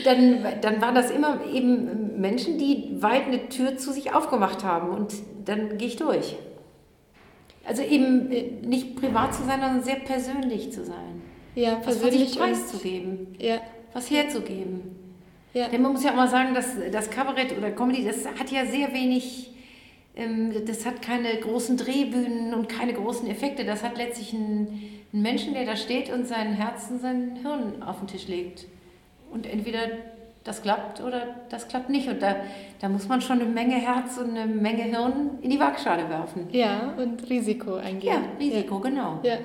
Dann, 0.05 0.61
dann 0.61 0.81
waren 0.83 0.97
das 0.97 1.13
immer 1.13 1.39
eben 1.47 2.21
Menschen, 2.21 2.59
die 2.59 2.97
weit 3.01 3.27
eine 3.27 3.49
Tür 3.49 3.77
zu 3.77 3.93
sich 3.93 4.13
aufgemacht 4.13 4.65
haben 4.65 4.91
und 4.91 5.15
dann 5.45 5.79
gehe 5.79 5.87
ich 5.87 5.97
durch. 5.97 6.35
Also 7.65 7.83
eben 7.83 8.33
äh, 8.33 8.67
nicht 8.67 8.97
privat 8.97 9.33
zu 9.33 9.45
sein, 9.45 9.61
sondern 9.61 9.83
sehr 9.83 10.01
persönlich 10.01 10.73
zu 10.73 10.85
sein. 10.85 11.23
Ja, 11.55 11.77
persönlich. 11.77 12.31
Was 12.31 12.37
preiszugeben. 12.37 13.37
Ja. 13.39 13.61
Was 13.93 14.11
herzugeben. 14.11 14.97
Ja. 15.53 15.69
Denn 15.69 15.83
man 15.83 15.93
muss 15.93 16.05
ja 16.05 16.13
auch 16.13 16.17
mal 16.17 16.29
sagen, 16.29 16.55
dass 16.55 16.77
das 16.93 17.11
Kabarett 17.11 17.57
oder 17.57 17.71
Comedy, 17.73 18.05
das 18.05 18.25
hat 18.27 18.51
ja 18.51 18.65
sehr 18.67 18.93
wenig 18.93 19.51
ähm, 20.17 20.53
das 20.67 20.85
hat 20.87 21.03
keine 21.03 21.35
großen 21.37 21.77
Drehbühnen 21.77 22.55
und 22.55 22.69
keine 22.69 22.93
großen 22.93 23.29
Effekte. 23.29 23.65
Das 23.65 23.83
hat 23.83 23.97
letztlich 23.97 24.35
einen, 24.35 24.83
einen 25.13 25.23
Menschen, 25.23 25.55
der 25.55 25.65
da 25.65 25.77
steht 25.77 26.13
und 26.13 26.27
sein 26.27 26.53
Herz 26.53 26.89
und 26.91 27.01
sein 27.01 27.39
Hirn 27.43 27.83
auf 27.83 27.99
den 27.99 28.09
Tisch 28.09 28.29
legt. 28.29 28.67
Und 29.31 29.47
entweder 29.47 29.81
das 30.43 30.63
klappt 30.63 31.01
oder 31.01 31.37
das 31.49 31.69
klappt 31.69 31.91
nicht. 31.91 32.09
Und 32.09 32.21
da, 32.23 32.37
da 32.81 32.89
muss 32.89 33.07
man 33.07 33.21
schon 33.21 33.41
eine 33.41 33.49
Menge 33.49 33.77
Herz 33.77 34.19
und 34.19 34.37
eine 34.37 34.47
Menge 34.47 34.83
Hirn 34.83 35.39
in 35.43 35.51
die 35.51 35.61
Waagschale 35.61 36.09
werfen. 36.09 36.49
Ja, 36.51 36.95
und 36.97 37.29
Risiko 37.29 37.75
eingehen. 37.75 38.13
Ja, 38.13 38.23
Risiko, 38.39 38.77
ja. 38.77 38.81
genau. 38.81 39.21
Ja. 39.23 39.39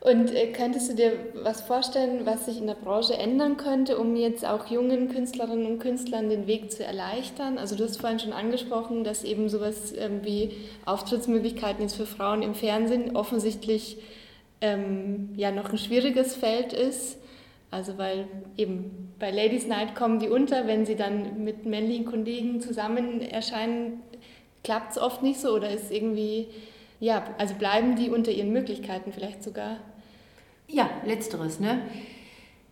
Und 0.00 0.34
äh, 0.34 0.46
könntest 0.52 0.90
du 0.90 0.94
dir 0.94 1.12
was 1.34 1.60
vorstellen, 1.60 2.24
was 2.24 2.46
sich 2.46 2.56
in 2.56 2.66
der 2.66 2.74
Branche 2.74 3.14
ändern 3.14 3.58
könnte, 3.58 3.98
um 3.98 4.16
jetzt 4.16 4.46
auch 4.46 4.66
jungen 4.66 5.10
Künstlerinnen 5.10 5.66
und 5.66 5.78
Künstlern 5.78 6.30
den 6.30 6.46
Weg 6.46 6.72
zu 6.72 6.82
erleichtern? 6.82 7.58
Also 7.58 7.76
du 7.76 7.84
hast 7.84 8.00
vorhin 8.00 8.18
schon 8.18 8.32
angesprochen, 8.32 9.04
dass 9.04 9.24
eben 9.24 9.50
sowas 9.50 9.92
ähm, 9.96 10.20
wie 10.24 10.52
Auftrittsmöglichkeiten 10.86 11.82
jetzt 11.82 11.96
für 11.96 12.06
Frauen 12.06 12.40
im 12.40 12.54
Fernsehen 12.54 13.14
offensichtlich 13.14 13.98
ähm, 14.62 15.30
ja 15.36 15.50
noch 15.50 15.70
ein 15.70 15.78
schwieriges 15.78 16.34
Feld 16.34 16.72
ist. 16.72 17.18
Also 17.70 17.98
weil 17.98 18.26
eben 18.56 19.12
bei 19.18 19.30
Ladies 19.30 19.66
Night 19.66 19.94
kommen 19.94 20.18
die 20.18 20.30
unter, 20.30 20.66
wenn 20.66 20.86
sie 20.86 20.96
dann 20.96 21.44
mit 21.44 21.66
männlichen 21.66 22.06
Kollegen 22.06 22.62
zusammen 22.62 23.20
erscheinen, 23.20 24.02
klappt 24.64 24.92
es 24.92 24.98
oft 24.98 25.22
nicht 25.22 25.40
so 25.40 25.50
oder 25.50 25.70
ist 25.70 25.92
irgendwie 25.92 26.48
ja, 27.00 27.24
also 27.38 27.54
bleiben 27.54 27.96
die 27.96 28.10
unter 28.10 28.30
ihren 28.30 28.52
Möglichkeiten 28.52 29.12
vielleicht 29.12 29.42
sogar? 29.42 29.78
Ja, 30.68 30.88
letzteres, 31.04 31.58
ne? 31.58 31.82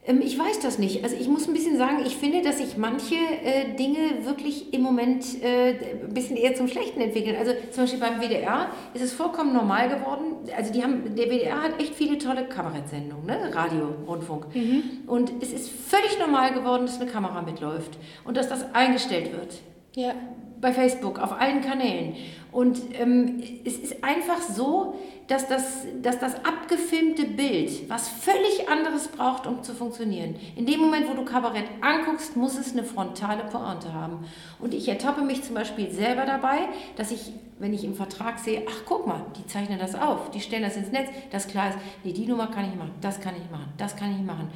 Ähm, 0.08 0.22
ich 0.22 0.38
weiß 0.38 0.60
das 0.60 0.78
nicht. 0.78 1.04
Also 1.04 1.16
ich 1.16 1.28
muss 1.28 1.46
ein 1.46 1.52
bisschen 1.52 1.76
sagen, 1.76 1.98
ich 2.04 2.16
finde, 2.16 2.42
dass 2.42 2.58
sich 2.58 2.76
manche 2.76 3.14
äh, 3.14 3.74
Dinge 3.76 4.24
wirklich 4.24 4.72
im 4.72 4.82
Moment 4.82 5.42
äh, 5.42 6.04
ein 6.04 6.14
bisschen 6.14 6.36
eher 6.36 6.54
zum 6.54 6.68
Schlechten 6.68 7.00
entwickeln. 7.00 7.36
Also 7.36 7.52
zum 7.70 7.84
Beispiel 7.84 8.00
beim 8.00 8.20
WDR 8.20 8.70
ist 8.94 9.02
es 9.02 9.12
vollkommen 9.12 9.52
normal 9.52 9.88
geworden. 9.88 10.36
Also 10.56 10.72
die 10.72 10.82
haben, 10.82 11.14
der 11.14 11.26
WDR 11.26 11.62
hat 11.62 11.80
echt 11.80 11.94
viele 11.94 12.18
tolle 12.18 12.46
Kabarettsendungen, 12.46 13.26
ne? 13.26 13.54
Radio, 13.54 13.94
Rundfunk. 14.06 14.54
Mhm. 14.54 14.82
Und 15.06 15.32
es 15.40 15.52
ist 15.52 15.68
völlig 15.68 16.18
normal 16.18 16.54
geworden, 16.54 16.86
dass 16.86 17.00
eine 17.00 17.10
Kamera 17.10 17.42
mitläuft 17.42 17.98
und 18.24 18.36
dass 18.36 18.48
das 18.48 18.74
eingestellt 18.74 19.32
wird. 19.32 19.58
Ja. 19.94 20.14
Bei 20.60 20.72
Facebook, 20.72 21.18
auf 21.18 21.32
allen 21.32 21.60
Kanälen. 21.60 22.16
Und 22.50 22.80
ähm, 22.98 23.42
es 23.64 23.78
ist 23.78 24.02
einfach 24.02 24.40
so, 24.40 24.94
dass 25.28 25.46
das, 25.46 25.84
dass 26.02 26.18
das 26.18 26.36
abgefilmte 26.36 27.26
Bild 27.26 27.88
was 27.88 28.08
völlig 28.08 28.68
anderes 28.68 29.08
braucht, 29.08 29.46
um 29.46 29.62
zu 29.62 29.74
funktionieren. 29.74 30.36
In 30.56 30.64
dem 30.64 30.80
Moment, 30.80 31.08
wo 31.08 31.14
du 31.14 31.24
Kabarett 31.24 31.66
anguckst, 31.82 32.36
muss 32.36 32.58
es 32.58 32.72
eine 32.72 32.82
frontale 32.82 33.44
Pointe 33.44 33.92
haben. 33.92 34.24
Und 34.58 34.72
ich 34.72 34.88
ertappe 34.88 35.20
mich 35.22 35.42
zum 35.42 35.54
Beispiel 35.54 35.90
selber 35.90 36.24
dabei, 36.24 36.68
dass 36.96 37.10
ich, 37.10 37.32
wenn 37.58 37.74
ich 37.74 37.84
im 37.84 37.94
Vertrag 37.94 38.38
sehe, 38.38 38.62
ach 38.66 38.82
guck 38.86 39.06
mal, 39.06 39.20
die 39.36 39.46
zeichnen 39.46 39.78
das 39.78 39.94
auf, 39.94 40.30
die 40.30 40.40
stellen 40.40 40.62
das 40.62 40.76
ins 40.76 40.90
Netz, 40.90 41.10
das 41.30 41.46
klar 41.46 41.68
ist, 41.68 41.78
nee, 42.04 42.12
die 42.12 42.26
Nummer 42.26 42.46
kann 42.46 42.64
ich 42.64 42.74
machen, 42.74 42.94
das 43.02 43.20
kann 43.20 43.34
ich 43.36 43.50
machen, 43.50 43.72
das 43.76 43.96
kann 43.96 44.10
ich 44.16 44.24
machen. 44.24 44.50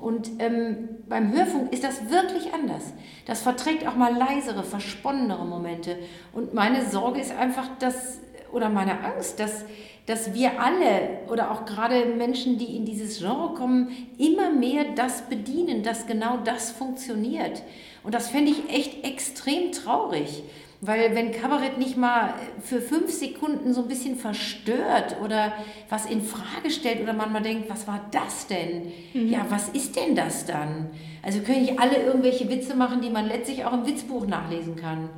Und 0.00 0.30
ähm, 0.38 0.88
beim 1.08 1.32
Hörfunk 1.32 1.72
ist 1.72 1.84
das 1.84 2.10
wirklich 2.10 2.52
anders. 2.52 2.92
Das 3.26 3.42
verträgt 3.42 3.86
auch 3.86 3.96
mal 3.96 4.14
leisere, 4.14 4.62
versponnenere 4.62 5.46
Momente. 5.46 5.96
Und 6.32 6.54
meine 6.54 6.84
Sorge 6.84 7.20
ist 7.20 7.32
einfach, 7.32 7.68
dass, 7.78 8.20
oder 8.52 8.68
meine 8.68 9.00
Angst, 9.02 9.40
dass 9.40 9.64
dass 10.06 10.32
wir 10.34 10.60
alle 10.62 11.18
oder 11.28 11.50
auch 11.50 11.66
gerade 11.66 12.06
Menschen, 12.06 12.58
die 12.58 12.76
in 12.76 12.84
dieses 12.84 13.18
Genre 13.18 13.54
kommen, 13.54 13.88
immer 14.18 14.50
mehr 14.50 14.84
das 14.94 15.22
bedienen, 15.22 15.82
dass 15.82 16.06
genau 16.06 16.38
das 16.38 16.70
funktioniert. 16.70 17.62
Und 18.04 18.14
das 18.14 18.28
fände 18.28 18.52
ich 18.52 18.70
echt 18.70 19.04
extrem 19.04 19.72
traurig. 19.72 20.44
Weil 20.82 21.14
wenn 21.14 21.32
Kabarett 21.32 21.78
nicht 21.78 21.96
mal 21.96 22.34
für 22.62 22.82
fünf 22.82 23.10
Sekunden 23.10 23.72
so 23.72 23.82
ein 23.82 23.88
bisschen 23.88 24.16
verstört 24.16 25.16
oder 25.24 25.52
was 25.88 26.04
in 26.04 26.20
Frage 26.20 26.70
stellt 26.70 27.00
oder 27.00 27.14
man 27.14 27.32
mal 27.32 27.40
denkt, 27.40 27.70
was 27.70 27.86
war 27.86 28.04
das 28.10 28.46
denn? 28.46 28.92
Mhm. 29.14 29.30
Ja, 29.30 29.46
was 29.48 29.70
ist 29.70 29.96
denn 29.96 30.14
das 30.14 30.44
dann? 30.44 30.90
Also 31.22 31.40
können 31.40 31.62
nicht 31.62 31.80
alle 31.80 31.96
irgendwelche 32.02 32.50
Witze 32.50 32.76
machen, 32.76 33.00
die 33.00 33.08
man 33.08 33.26
letztlich 33.26 33.64
auch 33.64 33.72
im 33.72 33.86
Witzbuch 33.86 34.26
nachlesen 34.26 34.76
kann, 34.76 35.08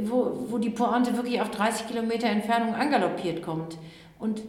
wo, 0.00 0.46
wo 0.48 0.58
die 0.58 0.70
Pointe 0.70 1.16
wirklich 1.16 1.40
auf 1.40 1.50
30 1.50 1.86
Kilometer 1.86 2.26
Entfernung 2.26 2.74
angaloppiert 2.74 3.40
kommt. 3.40 3.78
Und 4.18 4.42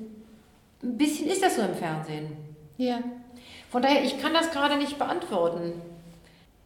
ein 0.81 0.97
bisschen 0.97 1.27
ist 1.27 1.43
das 1.43 1.57
so 1.57 1.61
im 1.61 1.75
Fernsehen. 1.75 2.27
Ja. 2.77 2.99
Von 3.69 3.83
daher, 3.83 4.03
ich 4.03 4.19
kann 4.19 4.33
das 4.33 4.51
gerade 4.51 4.77
nicht 4.77 4.97
beantworten. 4.97 5.73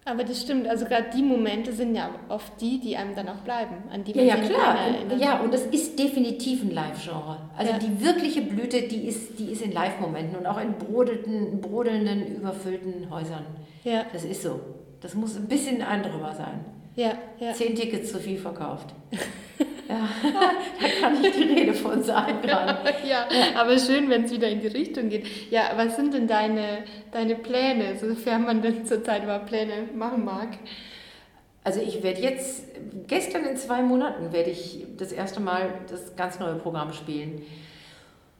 Aber 0.09 0.23
das 0.23 0.41
stimmt, 0.41 0.67
also 0.69 0.85
gerade 0.85 1.07
die 1.13 1.21
Momente 1.21 1.73
sind 1.73 1.93
ja 1.93 2.09
oft 2.29 2.61
die, 2.61 2.79
die 2.79 2.95
einem 2.95 3.13
dann 3.13 3.27
auch 3.27 3.41
bleiben, 3.43 3.75
an 3.91 4.05
die 4.05 4.13
man 4.13 4.25
ja, 4.25 4.37
ja, 4.37 4.41
klar. 4.41 4.77
Und, 5.11 5.19
ja, 5.19 5.39
und 5.41 5.53
das 5.53 5.65
ist 5.65 5.99
definitiv 5.99 6.63
ein 6.63 6.71
Live-Genre. 6.71 7.37
Also 7.57 7.73
ja. 7.73 7.77
die 7.77 8.01
wirkliche 8.01 8.41
Blüte, 8.41 8.83
die 8.83 9.05
ist, 9.05 9.37
die 9.37 9.51
ist 9.51 9.61
in 9.61 9.73
Live-Momenten 9.73 10.37
und 10.37 10.45
auch 10.45 10.61
in 10.61 10.75
brodelnden, 10.75 11.59
brodelnden, 11.59 12.37
überfüllten 12.37 13.09
Häusern. 13.09 13.45
Ja. 13.83 14.05
Das 14.13 14.23
ist 14.23 14.43
so. 14.43 14.61
Das 15.01 15.13
muss 15.13 15.35
ein 15.35 15.47
bisschen 15.49 15.81
ein 15.81 16.03
sein. 16.37 16.63
Ja, 16.97 17.15
ja. 17.39 17.53
Zehn 17.53 17.75
Tickets 17.75 18.11
zu 18.11 18.19
viel 18.19 18.37
verkauft. 18.37 18.93
Ja, 19.89 20.09
da 20.21 20.87
kann 20.99 21.23
ich 21.23 21.31
die 21.31 21.43
Rede 21.43 21.73
von 21.73 22.03
sagen 22.03 22.41
gerade. 22.41 22.77
ja, 23.07 23.25
aber 23.55 23.79
schön, 23.79 24.09
wenn 24.09 24.25
es 24.25 24.31
wieder 24.31 24.49
in 24.49 24.59
die 24.59 24.67
Richtung 24.67 25.07
geht. 25.07 25.25
Ja, 25.49 25.71
was 25.77 25.95
sind 25.95 26.13
denn 26.13 26.27
deine, 26.27 26.83
deine 27.13 27.35
Pläne, 27.35 27.95
sofern 27.97 28.43
man 28.43 28.61
denn 28.61 28.85
zurzeit 28.85 29.23
überhaupt 29.23 29.45
Pläne 29.45 29.87
machen 29.95 30.25
mag? 30.25 30.49
Also 31.63 31.79
ich 31.79 32.03
werde 32.03 32.19
jetzt, 32.19 32.65
gestern 33.07 33.45
in 33.45 33.55
zwei 33.55 33.81
Monaten 33.81 34.33
werde 34.33 34.49
ich 34.49 34.85
das 34.97 35.13
erste 35.13 35.39
Mal 35.39 35.69
das 35.89 36.17
ganz 36.17 36.37
neue 36.37 36.55
Programm 36.55 36.91
spielen. 36.91 37.41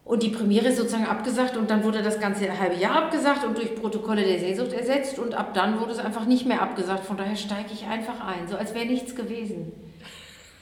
Und 0.07 0.23
die 0.23 0.29
Premiere 0.29 0.69
ist 0.69 0.77
sozusagen 0.77 1.05
abgesagt 1.05 1.57
und 1.57 1.69
dann 1.69 1.83
wurde 1.83 2.01
das 2.01 2.17
ganze 2.21 2.57
halbe 2.57 2.77
Jahr 2.77 2.95
abgesagt 2.95 3.43
und 3.43 3.57
durch 3.57 3.75
Protokolle 3.75 4.23
der 4.23 4.39
Sehnsucht 4.39 4.71
ersetzt 4.71 5.19
und 5.19 5.33
ab 5.33 5.53
dann 5.53 5.81
wurde 5.81 5.91
es 5.91 5.99
einfach 5.99 6.25
nicht 6.25 6.45
mehr 6.45 6.61
abgesagt. 6.61 7.03
Von 7.03 7.17
daher 7.17 7.35
steige 7.35 7.73
ich 7.73 7.85
einfach 7.85 8.25
ein, 8.25 8.47
so 8.47 8.55
als 8.55 8.73
wäre 8.73 8.85
nichts 8.85 9.15
gewesen. 9.15 9.73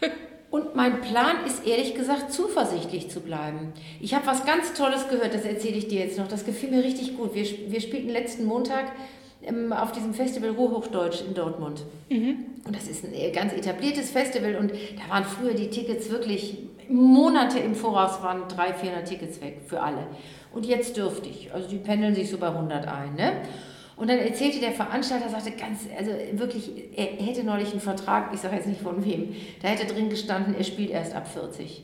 Und 0.51 0.73
mein 0.73 1.01
Plan 1.01 1.43
ist 1.45 1.67
ehrlich 1.67 1.95
gesagt, 1.95 2.31
zuversichtlich 2.31 3.09
zu 3.09 3.19
bleiben. 3.19 3.73
Ich 3.99 4.13
habe 4.13 4.25
was 4.25 4.45
ganz 4.45 4.73
Tolles 4.73 5.09
gehört, 5.09 5.33
das 5.33 5.43
erzähle 5.43 5.75
ich 5.75 5.89
dir 5.89 5.99
jetzt 5.99 6.17
noch. 6.17 6.29
Das 6.29 6.45
gefiel 6.45 6.69
mir 6.69 6.81
richtig 6.81 7.17
gut. 7.17 7.35
Wir, 7.35 7.45
wir 7.67 7.81
spielten 7.81 8.07
letzten 8.07 8.45
Montag 8.45 8.93
ähm, 9.43 9.73
auf 9.73 9.91
diesem 9.91 10.13
Festival 10.13 10.51
Ruhrhochdeutsch 10.51 11.23
in 11.27 11.33
Dortmund. 11.33 11.83
Mhm. 12.09 12.45
Und 12.65 12.75
das 12.75 12.87
ist 12.87 13.03
ein 13.03 13.13
äh, 13.13 13.31
ganz 13.31 13.51
etabliertes 13.51 14.11
Festival 14.11 14.55
und 14.55 14.71
da 14.71 15.13
waren 15.13 15.25
früher 15.25 15.53
die 15.53 15.69
Tickets 15.69 16.09
wirklich 16.09 16.57
Monate 16.89 17.59
im 17.59 17.75
Voraus, 17.75 18.21
waren 18.21 18.47
300, 18.47 18.79
400 18.79 19.07
Tickets 19.07 19.41
weg 19.41 19.61
für 19.65 19.81
alle. 19.81 20.07
Und 20.53 20.65
jetzt 20.65 20.95
dürfte 20.97 21.29
ich. 21.29 21.53
Also 21.53 21.67
die 21.67 21.77
pendeln 21.77 22.15
sich 22.15 22.29
so 22.29 22.37
bei 22.37 22.47
100 22.47 22.87
ein. 22.87 23.15
Ne? 23.15 23.41
Und 23.97 24.09
dann 24.09 24.19
erzählte 24.19 24.59
der 24.59 24.71
Veranstalter, 24.71 25.29
sagte 25.29 25.51
ganz, 25.51 25.81
also 25.97 26.11
wirklich, 26.33 26.69
er 26.95 27.05
hätte 27.25 27.43
neulich 27.43 27.71
einen 27.71 27.79
Vertrag, 27.79 28.33
ich 28.33 28.41
sage 28.41 28.55
jetzt 28.55 28.67
nicht 28.67 28.81
von 28.81 29.03
wem, 29.05 29.35
da 29.61 29.69
hätte 29.69 29.91
drin 29.91 30.09
gestanden, 30.09 30.55
er 30.55 30.63
spielt 30.63 30.91
erst 30.91 31.15
ab 31.15 31.27
40. 31.27 31.83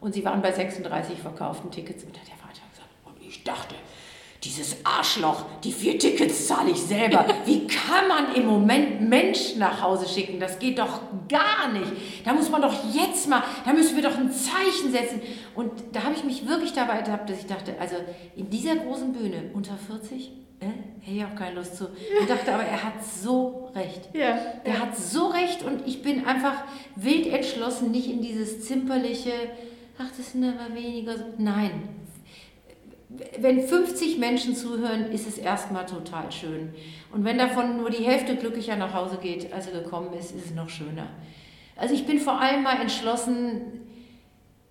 Und 0.00 0.14
sie 0.14 0.24
waren 0.24 0.42
bei 0.42 0.50
36 0.50 1.18
verkauften 1.18 1.70
Tickets. 1.70 2.02
Und 2.02 2.16
da 2.16 2.20
hat 2.20 2.28
der 2.28 2.36
Veranstalter 2.36 2.70
gesagt, 2.70 2.88
und 3.04 3.26
ich 3.26 3.44
dachte, 3.44 3.76
dieses 4.44 4.76
Arschloch, 4.82 5.44
die 5.62 5.72
vier 5.72 5.98
Tickets 5.98 6.48
zahle 6.48 6.72
ich 6.72 6.78
selber. 6.80 7.26
Wie 7.44 7.66
kann 7.66 8.08
man 8.08 8.34
im 8.34 8.46
Moment 8.46 9.00
Menschen 9.00 9.60
nach 9.60 9.80
Hause 9.80 10.08
schicken? 10.08 10.40
Das 10.40 10.58
geht 10.58 10.78
doch 10.78 11.00
gar 11.28 11.70
nicht. 11.72 11.92
Da 12.24 12.32
muss 12.32 12.50
man 12.50 12.60
doch 12.62 12.74
jetzt 12.92 13.28
mal, 13.28 13.42
da 13.64 13.72
müssen 13.72 13.94
wir 13.94 14.02
doch 14.02 14.18
ein 14.18 14.32
Zeichen 14.32 14.90
setzen. 14.90 15.22
Und 15.54 15.70
da 15.92 16.02
habe 16.02 16.14
ich 16.14 16.24
mich 16.24 16.48
wirklich 16.48 16.72
dabei 16.72 16.94
ertappt, 16.94 17.30
dass 17.30 17.38
ich 17.38 17.46
dachte, 17.46 17.76
also 17.78 17.96
in 18.34 18.50
dieser 18.50 18.76
großen 18.76 19.12
Bühne 19.12 19.50
unter 19.54 19.76
40, 19.76 20.32
äh, 20.58 20.66
hätte 21.00 21.16
ich 21.16 21.24
auch 21.24 21.36
keine 21.36 21.56
Lust 21.56 21.76
zu. 21.76 21.86
Und 21.86 22.28
dachte 22.28 22.52
aber, 22.52 22.64
er 22.64 22.82
hat 22.82 23.04
so 23.04 23.70
recht. 23.74 24.08
Ja, 24.12 24.38
er 24.64 24.78
hat 24.80 24.96
so 24.96 25.28
recht 25.28 25.62
und 25.62 25.86
ich 25.86 26.02
bin 26.02 26.24
einfach 26.26 26.64
wild 26.96 27.26
entschlossen, 27.28 27.92
nicht 27.92 28.08
in 28.08 28.22
dieses 28.22 28.66
zimperliche, 28.66 29.32
ach, 29.98 30.10
das 30.16 30.32
sind 30.32 30.44
aber 30.44 30.74
weniger. 30.74 31.14
Nein. 31.38 32.01
Wenn 33.38 33.60
50 33.60 34.18
Menschen 34.18 34.54
zuhören, 34.56 35.12
ist 35.12 35.26
es 35.26 35.38
erstmal 35.38 35.86
total 35.86 36.30
schön. 36.32 36.74
Und 37.12 37.24
wenn 37.24 37.38
davon 37.38 37.76
nur 37.76 37.90
die 37.90 38.04
Hälfte 38.04 38.36
glücklicher 38.36 38.76
nach 38.76 38.94
Hause 38.94 39.18
geht, 39.20 39.52
als 39.52 39.66
er 39.66 39.82
gekommen 39.82 40.12
ist, 40.14 40.34
ist 40.34 40.46
es 40.46 40.54
noch 40.54 40.68
schöner. 40.68 41.08
Also 41.76 41.94
ich 41.94 42.06
bin 42.06 42.18
vor 42.18 42.40
allem 42.40 42.62
mal 42.62 42.80
entschlossen, 42.80 43.82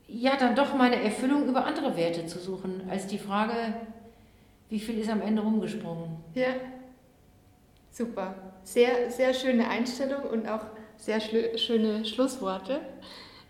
ja, 0.08 0.36
dann 0.38 0.56
doch 0.56 0.74
meine 0.76 1.02
Erfüllung 1.02 1.48
über 1.48 1.66
andere 1.66 1.96
Werte 1.96 2.26
zu 2.26 2.40
suchen, 2.40 2.84
als 2.90 3.08
die 3.08 3.18
Frage, 3.18 3.74
wie 4.70 4.80
viel 4.80 5.00
ist 5.00 5.10
am 5.10 5.22
Ende 5.22 5.42
rumgesprungen. 5.42 6.18
Ja, 6.34 6.50
super. 7.92 8.36
Sehr, 8.64 9.10
sehr 9.10 9.34
schöne 9.34 9.68
Einstellung 9.68 10.24
und 10.24 10.48
auch 10.48 10.66
sehr 10.98 11.20
schöne 11.20 12.06
Schlussworte. 12.06 12.82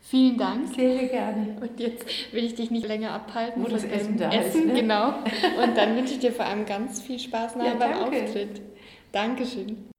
Vielen 0.02 0.38
Dank. 0.38 0.74
Sehr, 0.76 1.08
gerne. 1.08 1.58
Und 1.62 1.80
jetzt 1.80 2.06
will 2.34 2.44
ich 2.44 2.56
dich 2.56 2.72
nicht 2.72 2.88
länger 2.88 3.12
abhalten. 3.12 3.64
Wo 3.64 3.68
das 3.68 3.84
Essen 3.84 4.18
da 4.18 4.32
Essen, 4.32 4.62
ist. 4.62 4.68
Ne? 4.68 4.82
genau. 4.82 5.10
Und 5.64 5.78
dann 5.78 5.96
wünsche 5.96 6.14
ich 6.14 6.20
dir 6.20 6.32
vor 6.32 6.46
allem 6.46 6.66
ganz 6.66 7.02
viel 7.02 7.20
Spaß 7.20 7.56
nachher 7.56 7.74
ja, 7.74 7.78
beim 7.78 7.94
Auftritt. 7.94 8.62
Dankeschön. 9.12 9.90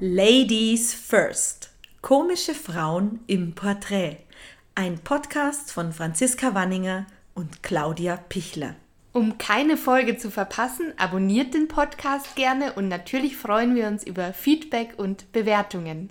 Ladies 0.00 0.94
First. 0.94 1.70
Komische 2.02 2.54
Frauen 2.54 3.20
im 3.28 3.54
Porträt. 3.54 4.16
Ein 4.74 4.98
Podcast 4.98 5.70
von 5.70 5.92
Franziska 5.92 6.54
Wanninger 6.54 7.06
und 7.34 7.62
Claudia 7.62 8.16
Pichler. 8.16 8.74
Um 9.12 9.38
keine 9.38 9.76
Folge 9.76 10.16
zu 10.16 10.30
verpassen, 10.30 10.92
abonniert 10.96 11.54
den 11.54 11.68
Podcast 11.68 12.34
gerne 12.34 12.72
und 12.72 12.88
natürlich 12.88 13.36
freuen 13.36 13.74
wir 13.74 13.86
uns 13.86 14.04
über 14.04 14.32
Feedback 14.32 14.94
und 14.96 15.30
Bewertungen. 15.32 16.10